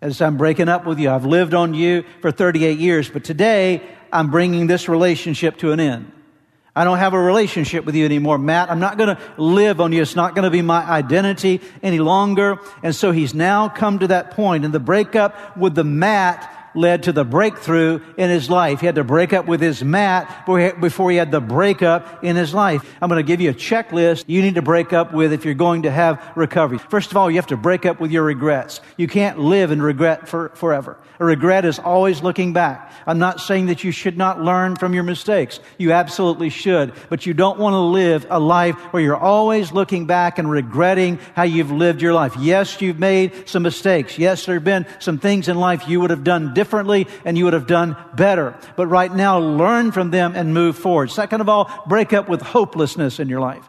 as 0.00 0.20
I'm 0.20 0.36
breaking 0.36 0.68
up 0.68 0.86
with 0.86 0.98
you. 0.98 1.10
I've 1.10 1.24
lived 1.24 1.54
on 1.54 1.74
you 1.74 2.04
for 2.20 2.30
38 2.30 2.78
years, 2.78 3.08
but 3.08 3.24
today 3.24 3.82
I'm 4.12 4.30
bringing 4.30 4.66
this 4.66 4.88
relationship 4.88 5.58
to 5.58 5.72
an 5.72 5.80
end. 5.80 6.12
I 6.74 6.84
don't 6.84 6.98
have 6.98 7.14
a 7.14 7.18
relationship 7.18 7.86
with 7.86 7.94
you 7.94 8.04
anymore, 8.04 8.36
mat. 8.36 8.70
I'm 8.70 8.80
not 8.80 8.98
going 8.98 9.16
to 9.16 9.22
live 9.38 9.80
on 9.80 9.92
you. 9.92 10.02
It's 10.02 10.14
not 10.14 10.34
going 10.34 10.44
to 10.44 10.50
be 10.50 10.60
my 10.60 10.84
identity 10.84 11.62
any 11.82 12.00
longer. 12.00 12.58
And 12.82 12.94
so 12.94 13.12
he's 13.12 13.32
now 13.32 13.70
come 13.70 14.00
to 14.00 14.08
that 14.08 14.32
point 14.32 14.66
in 14.66 14.72
the 14.72 14.80
breakup 14.80 15.56
with 15.56 15.74
the 15.74 15.84
mat 15.84 16.52
led 16.76 17.04
to 17.04 17.12
the 17.12 17.24
breakthrough 17.24 18.00
in 18.16 18.30
his 18.30 18.50
life. 18.50 18.80
He 18.80 18.86
had 18.86 18.96
to 18.96 19.04
break 19.04 19.32
up 19.32 19.46
with 19.46 19.60
his 19.60 19.82
mat 19.82 20.46
before 20.80 21.10
he 21.10 21.16
had 21.16 21.30
the 21.30 21.40
breakup 21.40 22.22
in 22.22 22.36
his 22.36 22.52
life. 22.52 22.94
I'm 23.00 23.08
going 23.08 23.24
to 23.24 23.26
give 23.26 23.40
you 23.40 23.50
a 23.50 23.54
checklist 23.54 24.24
you 24.26 24.42
need 24.42 24.56
to 24.56 24.62
break 24.62 24.92
up 24.92 25.12
with 25.12 25.32
if 25.32 25.44
you're 25.44 25.54
going 25.54 25.82
to 25.82 25.90
have 25.90 26.32
recovery. 26.36 26.78
First 26.78 27.10
of 27.10 27.16
all, 27.16 27.30
you 27.30 27.36
have 27.36 27.46
to 27.48 27.56
break 27.56 27.86
up 27.86 28.00
with 28.00 28.10
your 28.10 28.24
regrets. 28.24 28.80
You 28.96 29.08
can't 29.08 29.38
live 29.38 29.70
in 29.70 29.80
regret 29.80 30.28
for, 30.28 30.50
forever. 30.50 30.98
A 31.18 31.24
regret 31.24 31.64
is 31.64 31.78
always 31.78 32.22
looking 32.22 32.52
back. 32.52 32.92
I'm 33.06 33.18
not 33.18 33.40
saying 33.40 33.66
that 33.66 33.82
you 33.82 33.90
should 33.90 34.18
not 34.18 34.42
learn 34.42 34.76
from 34.76 34.92
your 34.92 35.02
mistakes. 35.02 35.60
You 35.78 35.92
absolutely 35.92 36.50
should. 36.50 36.92
But 37.08 37.24
you 37.24 37.32
don't 37.32 37.58
want 37.58 37.72
to 37.72 37.78
live 37.78 38.26
a 38.28 38.38
life 38.38 38.76
where 38.92 39.02
you're 39.02 39.16
always 39.16 39.72
looking 39.72 40.06
back 40.06 40.38
and 40.38 40.50
regretting 40.50 41.18
how 41.34 41.44
you've 41.44 41.72
lived 41.72 42.02
your 42.02 42.12
life. 42.12 42.36
Yes, 42.38 42.80
you've 42.82 42.98
made 42.98 43.48
some 43.48 43.62
mistakes. 43.62 44.18
Yes, 44.18 44.44
there 44.44 44.56
have 44.56 44.64
been 44.64 44.86
some 44.98 45.18
things 45.18 45.48
in 45.48 45.56
life 45.58 45.88
you 45.88 46.00
would 46.00 46.10
have 46.10 46.24
done 46.24 46.52
differently 46.52 46.65
differently 46.66 47.06
and 47.24 47.38
you 47.38 47.44
would 47.44 47.52
have 47.52 47.68
done 47.68 47.96
better. 48.14 48.58
But 48.74 48.88
right 48.88 49.14
now, 49.14 49.38
learn 49.38 49.92
from 49.92 50.10
them 50.10 50.34
and 50.34 50.52
move 50.52 50.76
forward. 50.76 51.12
Second 51.12 51.40
of 51.40 51.48
all, 51.48 51.70
break 51.86 52.12
up 52.12 52.28
with 52.28 52.42
hopelessness 52.42 53.20
in 53.20 53.28
your 53.28 53.40
life. 53.40 53.64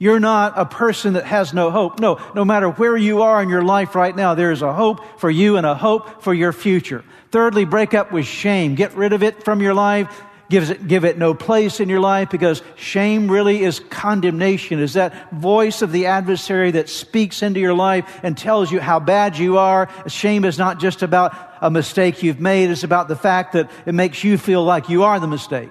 You're 0.00 0.18
not 0.18 0.54
a 0.56 0.66
person 0.66 1.12
that 1.12 1.24
has 1.26 1.54
no 1.54 1.70
hope. 1.70 2.00
No, 2.00 2.18
no 2.34 2.44
matter 2.44 2.68
where 2.68 2.96
you 2.96 3.22
are 3.22 3.40
in 3.40 3.48
your 3.48 3.62
life 3.62 3.94
right 3.94 4.14
now, 4.14 4.34
there 4.34 4.50
is 4.50 4.60
a 4.60 4.72
hope 4.72 5.20
for 5.20 5.30
you 5.30 5.56
and 5.56 5.64
a 5.64 5.76
hope 5.76 6.20
for 6.20 6.34
your 6.34 6.52
future. 6.52 7.04
Thirdly, 7.30 7.64
break 7.64 7.94
up 7.94 8.10
with 8.10 8.26
shame. 8.26 8.74
Get 8.74 8.94
rid 8.94 9.12
of 9.12 9.22
it 9.22 9.44
from 9.44 9.62
your 9.62 9.74
life 9.74 10.08
gives 10.52 10.68
it, 10.68 10.86
give 10.86 11.06
it 11.06 11.16
no 11.16 11.32
place 11.32 11.80
in 11.80 11.88
your 11.88 11.98
life 11.98 12.28
because 12.28 12.62
shame 12.76 13.30
really 13.30 13.64
is 13.64 13.80
condemnation, 13.80 14.80
is 14.80 14.92
that 14.92 15.32
voice 15.32 15.80
of 15.80 15.92
the 15.92 16.04
adversary 16.06 16.72
that 16.72 16.90
speaks 16.90 17.42
into 17.42 17.58
your 17.58 17.72
life 17.72 18.20
and 18.22 18.36
tells 18.36 18.70
you 18.70 18.78
how 18.78 19.00
bad 19.00 19.38
you 19.38 19.56
are. 19.56 19.88
Shame 20.06 20.44
is 20.44 20.58
not 20.58 20.78
just 20.78 21.02
about 21.02 21.34
a 21.62 21.70
mistake 21.70 22.22
you've 22.22 22.38
made, 22.38 22.68
it's 22.68 22.84
about 22.84 23.08
the 23.08 23.16
fact 23.16 23.54
that 23.54 23.70
it 23.86 23.94
makes 23.94 24.22
you 24.22 24.36
feel 24.36 24.62
like 24.62 24.90
you 24.90 25.04
are 25.04 25.18
the 25.18 25.26
mistake. 25.26 25.70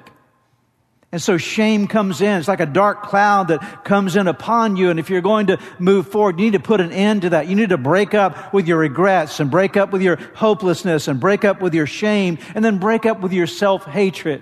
And 1.11 1.21
so 1.21 1.37
shame 1.37 1.87
comes 1.87 2.21
in. 2.21 2.39
It's 2.39 2.47
like 2.47 2.61
a 2.61 2.65
dark 2.65 3.03
cloud 3.03 3.49
that 3.49 3.83
comes 3.83 4.15
in 4.15 4.27
upon 4.27 4.77
you. 4.77 4.89
And 4.89 4.99
if 4.99 5.09
you're 5.09 5.21
going 5.21 5.47
to 5.47 5.59
move 5.77 6.07
forward, 6.07 6.39
you 6.39 6.45
need 6.45 6.53
to 6.53 6.59
put 6.59 6.81
an 6.81 6.91
end 6.91 7.23
to 7.23 7.29
that. 7.31 7.47
You 7.47 7.55
need 7.55 7.69
to 7.69 7.77
break 7.77 8.15
up 8.15 8.51
with 8.53 8.65
your 8.65 8.79
regrets 8.79 9.39
and 9.41 9.51
break 9.51 9.77
up 9.77 9.91
with 9.91 10.01
your 10.01 10.15
hopelessness 10.33 11.07
and 11.09 11.19
break 11.19 11.43
up 11.43 11.61
with 11.61 11.75
your 11.75 11.85
shame 11.85 12.39
and 12.55 12.63
then 12.65 12.79
break 12.79 13.05
up 13.05 13.19
with 13.19 13.33
your 13.33 13.45
self-hatred. 13.45 14.41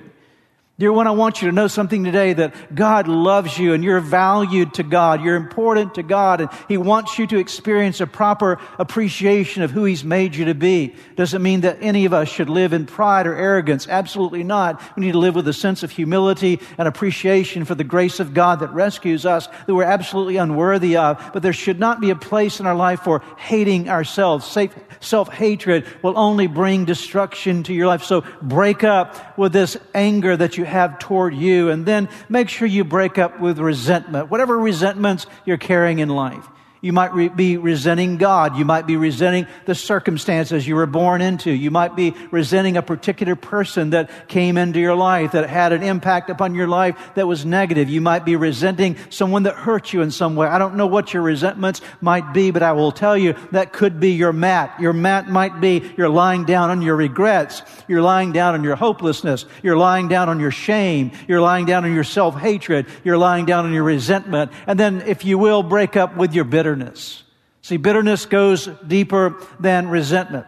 Dear 0.80 0.94
one, 0.94 1.08
I 1.08 1.12
want 1.12 1.42
you 1.42 1.50
to 1.50 1.54
know 1.54 1.68
something 1.68 2.06
today 2.06 2.32
that 2.32 2.74
God 2.74 3.10
loves 3.10 3.58
you 3.58 3.74
and 3.74 3.84
you're 3.84 4.00
valued 4.00 4.76
to 4.76 4.84
God. 4.84 5.22
You're 5.22 5.36
important 5.36 5.96
to 5.96 6.04
God 6.04 6.40
and 6.40 6.50
He 6.70 6.78
wants 6.78 7.20
you 7.20 7.28
to 7.28 7.38
experience 7.38 8.00
a 8.00 8.08
proper 8.08 8.62
appreciation 8.78 9.62
of 9.62 9.72
who 9.72 9.84
He's 9.84 10.06
made 10.06 10.36
you 10.36 10.46
to 10.46 10.56
be. 10.56 10.96
Doesn't 11.18 11.44
mean 11.44 11.62
that 11.62 11.80
any 11.82 12.06
of 12.06 12.14
us 12.14 12.30
should 12.30 12.50
live 12.50 12.72
in 12.72 12.86
pride 12.86 13.28
or 13.28 13.36
arrogance. 13.36 13.90
Absolutely 13.90 14.42
not. 14.42 14.82
We 14.96 15.06
need 15.06 15.12
to 15.12 15.20
live 15.20 15.36
with 15.36 15.50
a 15.50 15.54
sense 15.54 15.84
of 15.84 15.92
humility 15.92 16.62
and 16.78 16.88
appreciation 16.88 17.66
for 17.66 17.76
the 17.76 17.84
grace 17.84 18.22
of 18.22 18.34
God 18.34 18.62
that 18.62 18.72
rescues 18.72 19.26
us 19.26 19.48
that 19.68 19.76
we're 19.76 19.84
absolutely 19.84 20.38
unworthy 20.38 20.96
of. 20.96 21.32
But 21.34 21.44
there 21.44 21.52
should 21.52 21.82
not 21.82 22.00
be 22.00 22.10
a 22.10 22.16
place 22.16 22.62
in 22.62 22.66
our 22.66 22.74
life 22.74 23.02
for 23.02 23.22
hating 23.36 23.90
ourselves. 23.90 24.58
Self-hatred 25.02 25.86
will 26.04 26.18
only 26.18 26.48
bring 26.48 26.86
destruction 26.86 27.64
to 27.64 27.74
your 27.74 27.88
life. 27.88 28.04
So 28.04 28.24
break 28.42 28.86
up 28.86 29.38
with 29.38 29.52
this 29.52 29.76
anger 29.94 30.38
that 30.38 30.58
you 30.58 30.69
have 30.70 31.00
toward 31.00 31.36
you. 31.36 31.70
And 31.70 31.86
then 31.86 32.10
make 32.30 32.50
sure 32.50 32.68
you 32.68 32.84
break 32.84 33.18
up 33.18 33.40
with 33.40 33.60
resentment, 33.60 34.32
whatever 34.32 34.58
resentments 34.58 35.26
you're 35.46 35.58
carrying 35.58 36.00
in 36.00 36.10
life. 36.10 36.48
You 36.82 36.94
might 36.94 37.14
re- 37.14 37.28
be 37.28 37.58
resenting 37.58 38.16
God. 38.16 38.56
You 38.56 38.64
might 38.64 38.88
be 38.88 38.96
resenting 38.96 39.48
the 39.66 39.76
circumstances 39.76 40.66
you 40.66 40.76
were 40.76 40.86
born 40.86 41.22
into. 41.22 41.52
You 41.52 41.72
might 41.72 41.94
be 41.94 42.16
resenting 42.32 42.78
a 42.78 42.82
particular 42.82 43.36
person 43.36 43.90
that 43.90 44.30
came 44.30 44.56
into 44.56 44.80
your 44.80 44.96
life 44.96 45.34
that 45.34 45.50
had 45.50 45.74
an 45.74 45.84
impact 45.84 46.30
upon 46.30 46.56
your 46.56 46.70
life 46.70 46.96
that 47.16 47.28
was 47.28 47.46
negative. 47.46 47.90
You 47.90 48.00
might 48.00 48.24
be 48.24 48.38
resenting 48.38 48.96
someone 49.10 49.44
that 49.44 49.56
hurt 49.56 49.92
you 49.92 50.02
in 50.02 50.10
some 50.10 50.38
way. 50.38 50.48
I 50.48 50.58
don't 50.58 50.76
know 50.76 50.88
what 50.88 51.14
your 51.14 51.22
resentments 51.22 51.82
might 52.00 52.34
be, 52.34 52.50
but 52.50 52.64
I 52.64 52.72
will 52.72 52.94
tell 52.94 53.18
you 53.18 53.36
that 53.52 53.74
could 53.74 54.00
be 54.00 54.12
your 54.12 54.32
mat. 54.32 54.80
Your 54.80 54.94
mat 54.94 55.28
might 55.28 55.60
be 55.60 55.92
you're 55.98 56.08
lying 56.08 56.46
down 56.46 56.70
on 56.70 56.82
your 56.82 56.96
regrets. 56.96 57.62
You're 57.90 58.02
lying 58.02 58.32
down 58.32 58.54
on 58.54 58.64
your 58.64 58.78
hopelessness. 58.78 59.46
You're 59.64 59.78
lying 59.78 60.08
down 60.08 60.30
on 60.30 60.40
your 60.40 60.52
shame. 60.52 61.12
You're 61.28 61.42
lying 61.42 61.66
down 61.66 61.84
on 61.84 61.94
your 61.94 62.06
self-hatred. 62.06 62.86
You're 63.04 63.18
lying 63.18 63.46
down 63.46 63.66
on 63.66 63.74
your 63.74 63.84
resentment. 63.84 64.54
And 64.66 64.80
then, 64.80 65.02
if 65.02 65.26
you 65.26 65.38
will, 65.38 65.62
break 65.62 65.98
up 65.98 66.16
with 66.16 66.34
your 66.34 66.46
bitterness 66.46 66.69
bitterness. 66.70 67.24
See, 67.64 67.78
bitterness 67.78 68.26
goes 68.28 68.68
deeper 68.86 69.42
than 69.60 69.90
resentment. 69.90 70.46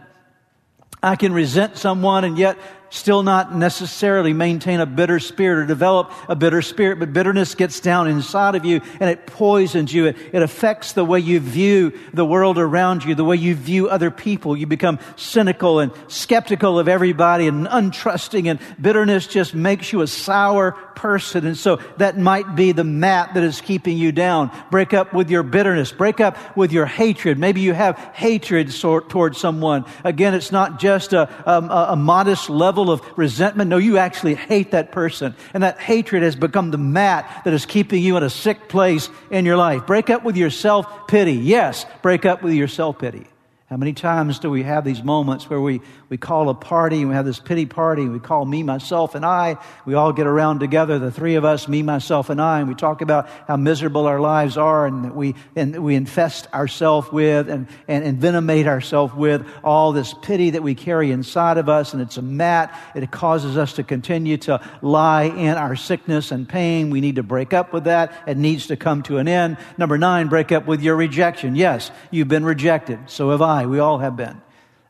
I 1.02 1.16
can 1.16 1.34
resent 1.34 1.78
someone 1.78 2.24
and 2.26 2.38
yet 2.38 2.58
still 2.92 3.24
not 3.24 3.56
necessarily 3.56 4.34
maintain 4.34 4.82
a 4.82 4.86
bitter 4.86 5.20
spirit 5.20 5.64
or 5.64 5.66
develop 5.66 6.12
a 6.28 6.36
bitter 6.36 6.62
spirit, 6.62 7.00
but 7.00 7.12
bitterness 7.12 7.56
gets 7.56 7.80
down 7.80 8.08
inside 8.08 8.54
of 8.54 8.66
you 8.66 8.82
and 9.00 9.10
it 9.10 9.26
poisons 9.26 9.92
you. 9.92 10.08
It, 10.08 10.18
it, 10.34 10.44
affects 10.44 10.94
the 10.94 11.06
way 11.06 11.20
you 11.20 11.40
view 11.40 11.98
the 12.14 12.26
world 12.26 12.60
around 12.60 13.04
you, 13.04 13.16
the 13.16 13.24
way 13.24 13.38
you 13.38 13.56
view 13.56 13.90
other 13.90 14.12
people. 14.12 14.56
You 14.56 14.68
become 14.68 15.00
cynical 15.16 15.80
and 15.80 15.92
skeptical 16.08 16.78
of 16.78 16.88
everybody 16.88 17.48
and 17.48 17.66
untrusting 17.66 18.48
and 18.48 18.60
bitterness 18.80 19.26
just 19.26 19.56
makes 19.56 19.92
you 19.92 20.02
a 20.02 20.08
sour 20.08 20.74
person. 20.96 21.46
And 21.46 21.58
so 21.58 21.78
that 21.98 22.18
might 22.18 22.56
be 22.56 22.72
the 22.72 22.84
mat 22.84 23.34
that 23.34 23.44
is 23.44 23.62
keeping 23.62 23.98
you 23.98 24.12
down. 24.12 24.52
Break 24.70 24.94
up 24.94 25.14
with 25.14 25.30
your 25.30 25.44
bitterness. 25.44 25.92
Break 25.92 26.20
up 26.20 26.38
with 26.56 26.72
your 26.72 26.86
hatred. 26.86 27.38
Maybe 27.40 27.62
you 27.62 27.74
have 27.74 27.98
hatred 28.14 28.72
sort, 28.72 29.10
towards 29.10 29.38
someone. 29.38 29.86
Again, 30.04 30.34
it's 30.34 30.52
not 30.52 30.80
just 30.80 31.14
a, 31.14 31.30
um, 31.50 31.70
a, 31.70 31.88
a 31.90 31.96
modest 31.96 32.50
level 32.50 32.92
of 32.92 33.02
resentment. 33.18 33.70
No, 33.70 33.78
you 33.78 33.98
actually 33.98 34.36
hate 34.36 34.72
that 34.72 34.92
person. 34.92 35.36
And 35.54 35.64
that 35.64 35.80
hatred 35.80 36.24
has 36.24 36.36
become 36.36 36.72
the 36.72 36.78
mat 36.78 37.42
that 37.46 37.54
is 37.54 37.66
keeping 37.66 38.04
you 38.04 38.18
in 38.18 38.24
a 38.24 38.30
sick 38.30 38.70
place 38.70 39.10
in 39.30 39.46
your 39.46 39.58
life. 39.58 39.86
Break 39.86 40.10
up 40.10 40.24
with 40.24 40.38
your 40.38 40.50
self 40.50 41.08
pity. 41.08 41.34
Yes, 41.34 41.86
break 42.02 42.26
up 42.26 42.44
with 42.44 42.54
your 42.54 42.68
self 42.68 43.00
pity. 43.00 43.28
How 43.72 43.78
many 43.78 43.94
times 43.94 44.40
do 44.40 44.50
we 44.50 44.64
have 44.64 44.84
these 44.84 45.02
moments 45.02 45.50
where 45.50 45.62
we, 45.62 45.80
we 46.12 46.18
call 46.18 46.50
a 46.50 46.54
party 46.54 47.00
and 47.00 47.08
we 47.08 47.16
have 47.16 47.24
this 47.24 47.40
pity 47.40 47.66
party 47.66 48.06
we 48.06 48.20
call 48.20 48.44
me, 48.44 48.64
myself, 48.64 49.16
and 49.16 49.26
I? 49.26 49.56
We 49.86 49.94
all 49.94 50.12
get 50.12 50.28
around 50.28 50.60
together, 50.60 51.00
the 51.00 51.10
three 51.10 51.36
of 51.36 51.46
us, 51.46 51.70
me, 51.70 51.84
myself, 51.84 52.30
and 52.30 52.42
I, 52.42 52.60
and 52.60 52.68
we 52.68 52.76
talk 52.76 53.02
about 53.02 53.30
how 53.48 53.56
miserable 53.56 54.08
our 54.08 54.20
lives 54.20 54.58
are 54.58 54.86
and 54.86 55.06
that 55.06 55.16
we, 55.16 55.36
and 55.56 55.82
we 55.82 55.96
infest 55.96 56.54
ourselves 56.54 57.10
with 57.14 57.50
and, 57.50 57.66
and 57.88 58.04
envenomate 58.04 58.68
ourselves 58.68 59.14
with 59.14 59.48
all 59.64 59.94
this 59.94 60.14
pity 60.22 60.50
that 60.50 60.62
we 60.62 60.76
carry 60.76 61.12
inside 61.12 61.58
of 61.58 61.70
us, 61.70 61.94
and 61.94 62.02
it's 62.02 62.18
a 62.18 62.22
mat. 62.22 62.78
It 62.94 63.10
causes 63.10 63.56
us 63.56 63.72
to 63.74 63.84
continue 63.84 64.36
to 64.40 64.60
lie 64.82 65.24
in 65.24 65.56
our 65.56 65.78
sickness 65.78 66.34
and 66.34 66.48
pain. 66.48 66.90
We 66.90 67.00
need 67.00 67.16
to 67.16 67.24
break 67.24 67.54
up 67.54 67.72
with 67.72 67.86
that. 67.86 68.12
It 68.28 68.36
needs 68.36 68.68
to 68.68 68.76
come 68.76 69.02
to 69.04 69.20
an 69.20 69.30
end. 69.30 69.56
Number 69.78 69.98
nine, 69.98 70.28
break 70.28 70.52
up 70.52 70.68
with 70.68 70.82
your 70.82 70.98
rejection. 70.98 71.56
Yes, 71.56 71.90
you've 72.12 72.28
been 72.28 72.44
rejected. 72.44 73.00
So 73.10 73.30
have 73.30 73.42
I. 73.42 73.66
We 73.66 73.80
all 73.80 74.00
have 74.00 74.18
been. 74.18 74.42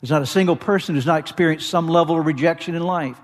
There's 0.02 0.10
not 0.10 0.20
a 0.20 0.26
single 0.26 0.56
person 0.56 0.96
who's 0.96 1.06
not 1.06 1.20
experienced 1.20 1.70
some 1.70 1.88
level 1.88 2.18
of 2.18 2.26
rejection 2.26 2.74
in 2.74 2.82
life. 2.82 3.16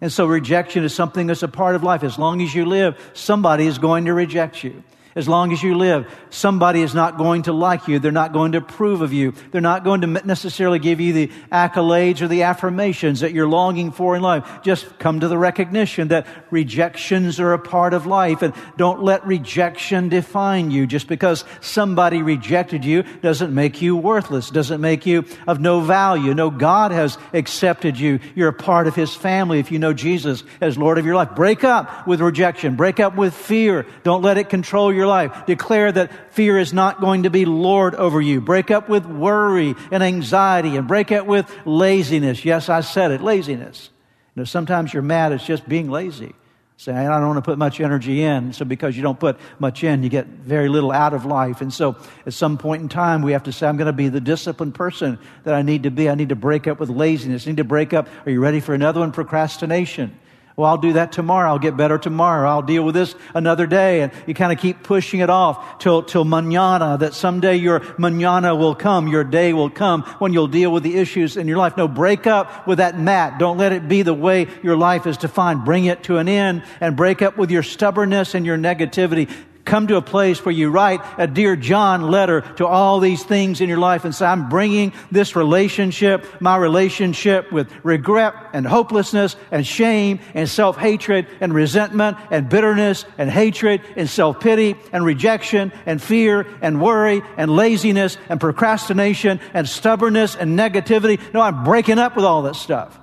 And 0.00 0.12
so 0.12 0.26
rejection 0.26 0.84
is 0.84 0.92
something 0.92 1.28
that's 1.28 1.44
a 1.44 1.48
part 1.48 1.76
of 1.76 1.82
life. 1.82 2.02
As 2.02 2.18
long 2.18 2.42
as 2.42 2.54
you 2.54 2.66
live, 2.66 3.00
somebody 3.14 3.66
is 3.66 3.78
going 3.78 4.06
to 4.06 4.12
reject 4.12 4.62
you 4.62 4.82
as 5.14 5.28
long 5.28 5.52
as 5.52 5.62
you 5.62 5.76
live. 5.76 6.06
Somebody 6.30 6.82
is 6.82 6.94
not 6.94 7.18
going 7.18 7.42
to 7.42 7.52
like 7.52 7.88
you. 7.88 7.98
They're 7.98 8.12
not 8.12 8.32
going 8.32 8.52
to 8.52 8.58
approve 8.58 9.00
of 9.00 9.12
you. 9.12 9.34
They're 9.50 9.60
not 9.60 9.84
going 9.84 10.00
to 10.02 10.06
necessarily 10.06 10.78
give 10.78 11.00
you 11.00 11.12
the 11.12 11.30
accolades 11.52 12.20
or 12.20 12.28
the 12.28 12.42
affirmations 12.42 13.20
that 13.20 13.32
you're 13.32 13.48
longing 13.48 13.92
for 13.92 14.16
in 14.16 14.22
life. 14.22 14.62
Just 14.62 14.98
come 14.98 15.20
to 15.20 15.28
the 15.28 15.38
recognition 15.38 16.08
that 16.08 16.26
rejections 16.50 17.40
are 17.40 17.52
a 17.52 17.58
part 17.58 17.94
of 17.94 18.06
life 18.06 18.42
and 18.42 18.54
don't 18.76 19.02
let 19.02 19.26
rejection 19.26 20.08
define 20.08 20.70
you. 20.70 20.86
Just 20.86 21.08
because 21.08 21.44
somebody 21.60 22.22
rejected 22.22 22.84
you 22.84 23.02
doesn't 23.22 23.54
make 23.54 23.80
you 23.80 23.96
worthless, 23.96 24.50
doesn't 24.50 24.80
make 24.80 25.06
you 25.06 25.24
of 25.46 25.60
no 25.60 25.80
value. 25.80 26.34
No, 26.34 26.50
God 26.50 26.90
has 26.90 27.18
accepted 27.32 27.98
you. 27.98 28.20
You're 28.34 28.48
a 28.48 28.52
part 28.52 28.86
of 28.86 28.94
His 28.94 29.14
family 29.14 29.58
if 29.58 29.70
you 29.70 29.78
know 29.78 29.92
Jesus 29.92 30.44
as 30.60 30.76
Lord 30.76 30.98
of 30.98 31.06
your 31.06 31.14
life. 31.14 31.34
Break 31.34 31.64
up 31.64 32.06
with 32.06 32.20
rejection. 32.20 32.76
Break 32.76 33.00
up 33.00 33.16
with 33.16 33.34
fear. 33.34 33.86
Don't 34.02 34.22
let 34.22 34.38
it 34.38 34.48
control 34.48 34.92
your 34.92 35.03
your 35.04 35.10
life. 35.10 35.46
Declare 35.46 35.92
that 35.92 36.32
fear 36.32 36.58
is 36.58 36.72
not 36.72 37.00
going 37.00 37.24
to 37.24 37.30
be 37.30 37.44
Lord 37.44 37.94
over 37.94 38.20
you. 38.20 38.40
Break 38.40 38.70
up 38.70 38.88
with 38.88 39.04
worry 39.04 39.74
and 39.90 40.02
anxiety 40.02 40.76
and 40.76 40.88
break 40.88 41.12
up 41.12 41.26
with 41.26 41.50
laziness. 41.64 42.44
Yes, 42.44 42.68
I 42.68 42.80
said 42.80 43.10
it, 43.10 43.20
laziness. 43.20 43.90
You 44.34 44.40
know, 44.40 44.44
sometimes 44.44 44.92
you're 44.92 45.02
mad, 45.02 45.32
it's 45.32 45.46
just 45.46 45.68
being 45.68 45.90
lazy. 45.90 46.34
Saying, 46.76 46.98
I 46.98 47.20
don't 47.20 47.28
want 47.28 47.36
to 47.36 47.48
put 47.48 47.56
much 47.56 47.80
energy 47.80 48.22
in. 48.22 48.52
So 48.52 48.64
because 48.64 48.96
you 48.96 49.02
don't 49.02 49.20
put 49.20 49.38
much 49.60 49.84
in, 49.84 50.02
you 50.02 50.08
get 50.08 50.26
very 50.26 50.68
little 50.68 50.90
out 50.90 51.14
of 51.14 51.24
life. 51.24 51.60
And 51.60 51.72
so 51.72 51.96
at 52.26 52.32
some 52.32 52.58
point 52.58 52.82
in 52.82 52.88
time, 52.88 53.22
we 53.22 53.30
have 53.30 53.44
to 53.44 53.52
say, 53.52 53.68
I'm 53.68 53.76
going 53.76 53.86
to 53.86 53.92
be 53.92 54.08
the 54.08 54.20
disciplined 54.20 54.74
person 54.74 55.20
that 55.44 55.54
I 55.54 55.62
need 55.62 55.84
to 55.84 55.92
be. 55.92 56.10
I 56.10 56.16
need 56.16 56.30
to 56.30 56.36
break 56.36 56.66
up 56.66 56.80
with 56.80 56.90
laziness. 56.90 57.46
I 57.46 57.50
need 57.50 57.58
to 57.58 57.64
break 57.64 57.92
up. 57.92 58.08
Are 58.26 58.30
you 58.30 58.40
ready 58.40 58.58
for 58.58 58.74
another 58.74 59.00
one? 59.00 59.12
Procrastination. 59.12 60.18
Well, 60.56 60.70
I'll 60.70 60.78
do 60.78 60.92
that 60.92 61.10
tomorrow. 61.10 61.48
I'll 61.48 61.58
get 61.58 61.76
better 61.76 61.98
tomorrow. 61.98 62.48
I'll 62.48 62.62
deal 62.62 62.84
with 62.84 62.94
this 62.94 63.16
another 63.34 63.66
day. 63.66 64.02
And 64.02 64.12
you 64.24 64.34
kind 64.34 64.52
of 64.52 64.58
keep 64.60 64.84
pushing 64.84 65.18
it 65.18 65.28
off 65.28 65.78
till, 65.78 66.04
till 66.04 66.24
manana, 66.24 66.96
that 66.98 67.12
someday 67.12 67.56
your 67.56 67.82
manana 67.98 68.54
will 68.54 68.76
come, 68.76 69.08
your 69.08 69.24
day 69.24 69.52
will 69.52 69.70
come 69.70 70.02
when 70.20 70.32
you'll 70.32 70.46
deal 70.46 70.70
with 70.70 70.84
the 70.84 70.96
issues 70.96 71.36
in 71.36 71.48
your 71.48 71.58
life. 71.58 71.76
No, 71.76 71.88
break 71.88 72.28
up 72.28 72.68
with 72.68 72.78
that 72.78 72.96
mat. 72.96 73.40
Don't 73.40 73.58
let 73.58 73.72
it 73.72 73.88
be 73.88 74.02
the 74.02 74.14
way 74.14 74.46
your 74.62 74.76
life 74.76 75.08
is 75.08 75.16
defined. 75.16 75.64
Bring 75.64 75.86
it 75.86 76.04
to 76.04 76.18
an 76.18 76.28
end 76.28 76.62
and 76.80 76.96
break 76.96 77.20
up 77.20 77.36
with 77.36 77.50
your 77.50 77.64
stubbornness 77.64 78.36
and 78.36 78.46
your 78.46 78.56
negativity 78.56 79.28
come 79.74 79.88
to 79.88 79.96
a 79.96 80.02
place 80.02 80.44
where 80.44 80.54
you 80.54 80.70
write 80.70 81.00
a 81.18 81.26
Dear 81.26 81.56
John 81.56 82.02
letter 82.02 82.42
to 82.58 82.64
all 82.64 83.00
these 83.00 83.24
things 83.24 83.60
in 83.60 83.68
your 83.68 83.78
life 83.78 84.04
and 84.04 84.14
say, 84.14 84.24
I'm 84.24 84.48
bringing 84.48 84.92
this 85.10 85.34
relationship, 85.34 86.24
my 86.40 86.56
relationship 86.56 87.50
with 87.50 87.68
regret 87.82 88.34
and 88.52 88.64
hopelessness 88.64 89.34
and 89.50 89.66
shame 89.66 90.20
and 90.32 90.48
self 90.48 90.76
hatred 90.76 91.26
and 91.40 91.52
resentment 91.52 92.18
and 92.30 92.48
bitterness 92.48 93.04
and 93.18 93.28
hatred 93.28 93.80
and 93.96 94.08
self 94.08 94.38
pity 94.38 94.76
and 94.92 95.04
rejection 95.04 95.72
and 95.86 96.00
fear 96.00 96.46
and 96.62 96.80
worry 96.80 97.22
and 97.36 97.50
laziness 97.50 98.16
and 98.28 98.38
procrastination 98.38 99.40
and 99.54 99.68
stubbornness 99.68 100.36
and 100.36 100.56
negativity. 100.56 101.18
No, 101.34 101.40
I'm 101.40 101.64
breaking 101.64 101.98
up 101.98 102.14
with 102.14 102.24
all 102.24 102.42
this 102.42 102.60
stuff. 102.60 102.96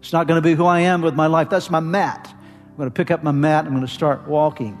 It's 0.00 0.14
not 0.14 0.26
going 0.26 0.42
to 0.42 0.48
be 0.48 0.54
who 0.54 0.64
I 0.64 0.80
am 0.80 1.02
with 1.02 1.14
my 1.14 1.26
life. 1.26 1.50
That's 1.50 1.68
my 1.68 1.80
mat. 1.80 2.34
I'm 2.34 2.76
going 2.78 2.88
to 2.88 2.94
pick 2.94 3.10
up 3.10 3.22
my 3.22 3.32
mat. 3.32 3.66
I'm 3.66 3.72
going 3.72 3.86
to 3.86 3.92
start 3.92 4.26
walking. 4.26 4.80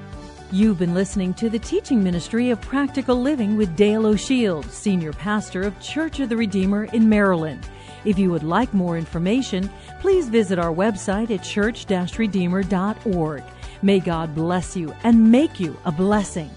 You've 0.53 0.79
been 0.79 0.93
listening 0.93 1.33
to 1.35 1.49
the 1.49 1.59
teaching 1.59 2.03
ministry 2.03 2.49
of 2.49 2.59
Practical 2.59 3.15
Living 3.15 3.55
with 3.55 3.73
Dale 3.77 4.05
O'Shield, 4.05 4.69
Senior 4.69 5.13
Pastor 5.13 5.61
of 5.61 5.79
Church 5.79 6.19
of 6.19 6.27
the 6.27 6.35
Redeemer 6.35 6.83
in 6.91 7.07
Maryland. 7.07 7.65
If 8.03 8.19
you 8.19 8.31
would 8.31 8.43
like 8.43 8.73
more 8.73 8.97
information, 8.97 9.69
please 10.01 10.27
visit 10.27 10.59
our 10.59 10.73
website 10.73 11.31
at 11.31 11.45
church-redeemer.org. 11.45 13.43
May 13.81 14.01
God 14.01 14.35
bless 14.35 14.75
you 14.75 14.93
and 15.05 15.31
make 15.31 15.57
you 15.57 15.77
a 15.85 15.91
blessing. 15.93 16.49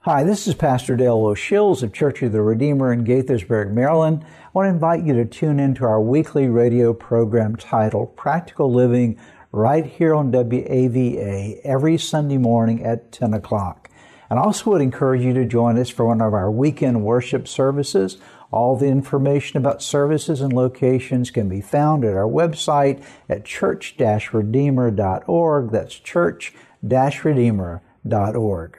Hi, 0.00 0.24
this 0.24 0.48
is 0.48 0.54
Pastor 0.54 0.96
Dale 0.96 1.26
O'Shields 1.26 1.82
of 1.82 1.92
Church 1.92 2.22
of 2.22 2.32
the 2.32 2.40
Redeemer 2.40 2.94
in 2.94 3.04
Gaithersburg, 3.04 3.70
Maryland. 3.70 4.24
I 4.24 4.48
want 4.54 4.64
to 4.64 4.70
invite 4.70 5.04
you 5.04 5.12
to 5.12 5.26
tune 5.26 5.60
in 5.60 5.74
to 5.74 5.84
our 5.84 6.00
weekly 6.00 6.48
radio 6.48 6.94
program 6.94 7.54
titled 7.54 8.16
Practical 8.16 8.72
Living 8.72 9.18
right 9.52 9.86
here 9.86 10.14
on 10.14 10.32
WAVA 10.32 11.60
every 11.62 11.98
Sunday 11.98 12.38
morning 12.38 12.82
at 12.84 13.12
10 13.12 13.34
o'clock. 13.34 13.90
And 14.30 14.40
I 14.40 14.44
also 14.44 14.70
would 14.70 14.80
encourage 14.80 15.22
you 15.22 15.34
to 15.34 15.44
join 15.44 15.78
us 15.78 15.90
for 15.90 16.06
one 16.06 16.22
of 16.22 16.32
our 16.32 16.50
weekend 16.50 17.04
worship 17.04 17.46
services. 17.46 18.16
All 18.50 18.76
the 18.76 18.86
information 18.86 19.58
about 19.58 19.82
services 19.82 20.40
and 20.40 20.54
locations 20.54 21.30
can 21.30 21.50
be 21.50 21.60
found 21.60 22.04
at 22.04 22.16
our 22.16 22.28
website 22.28 23.04
at 23.28 23.44
church-redeemer.org. 23.44 25.70
That's 25.70 25.94
church-redeemer.org. 25.94 28.78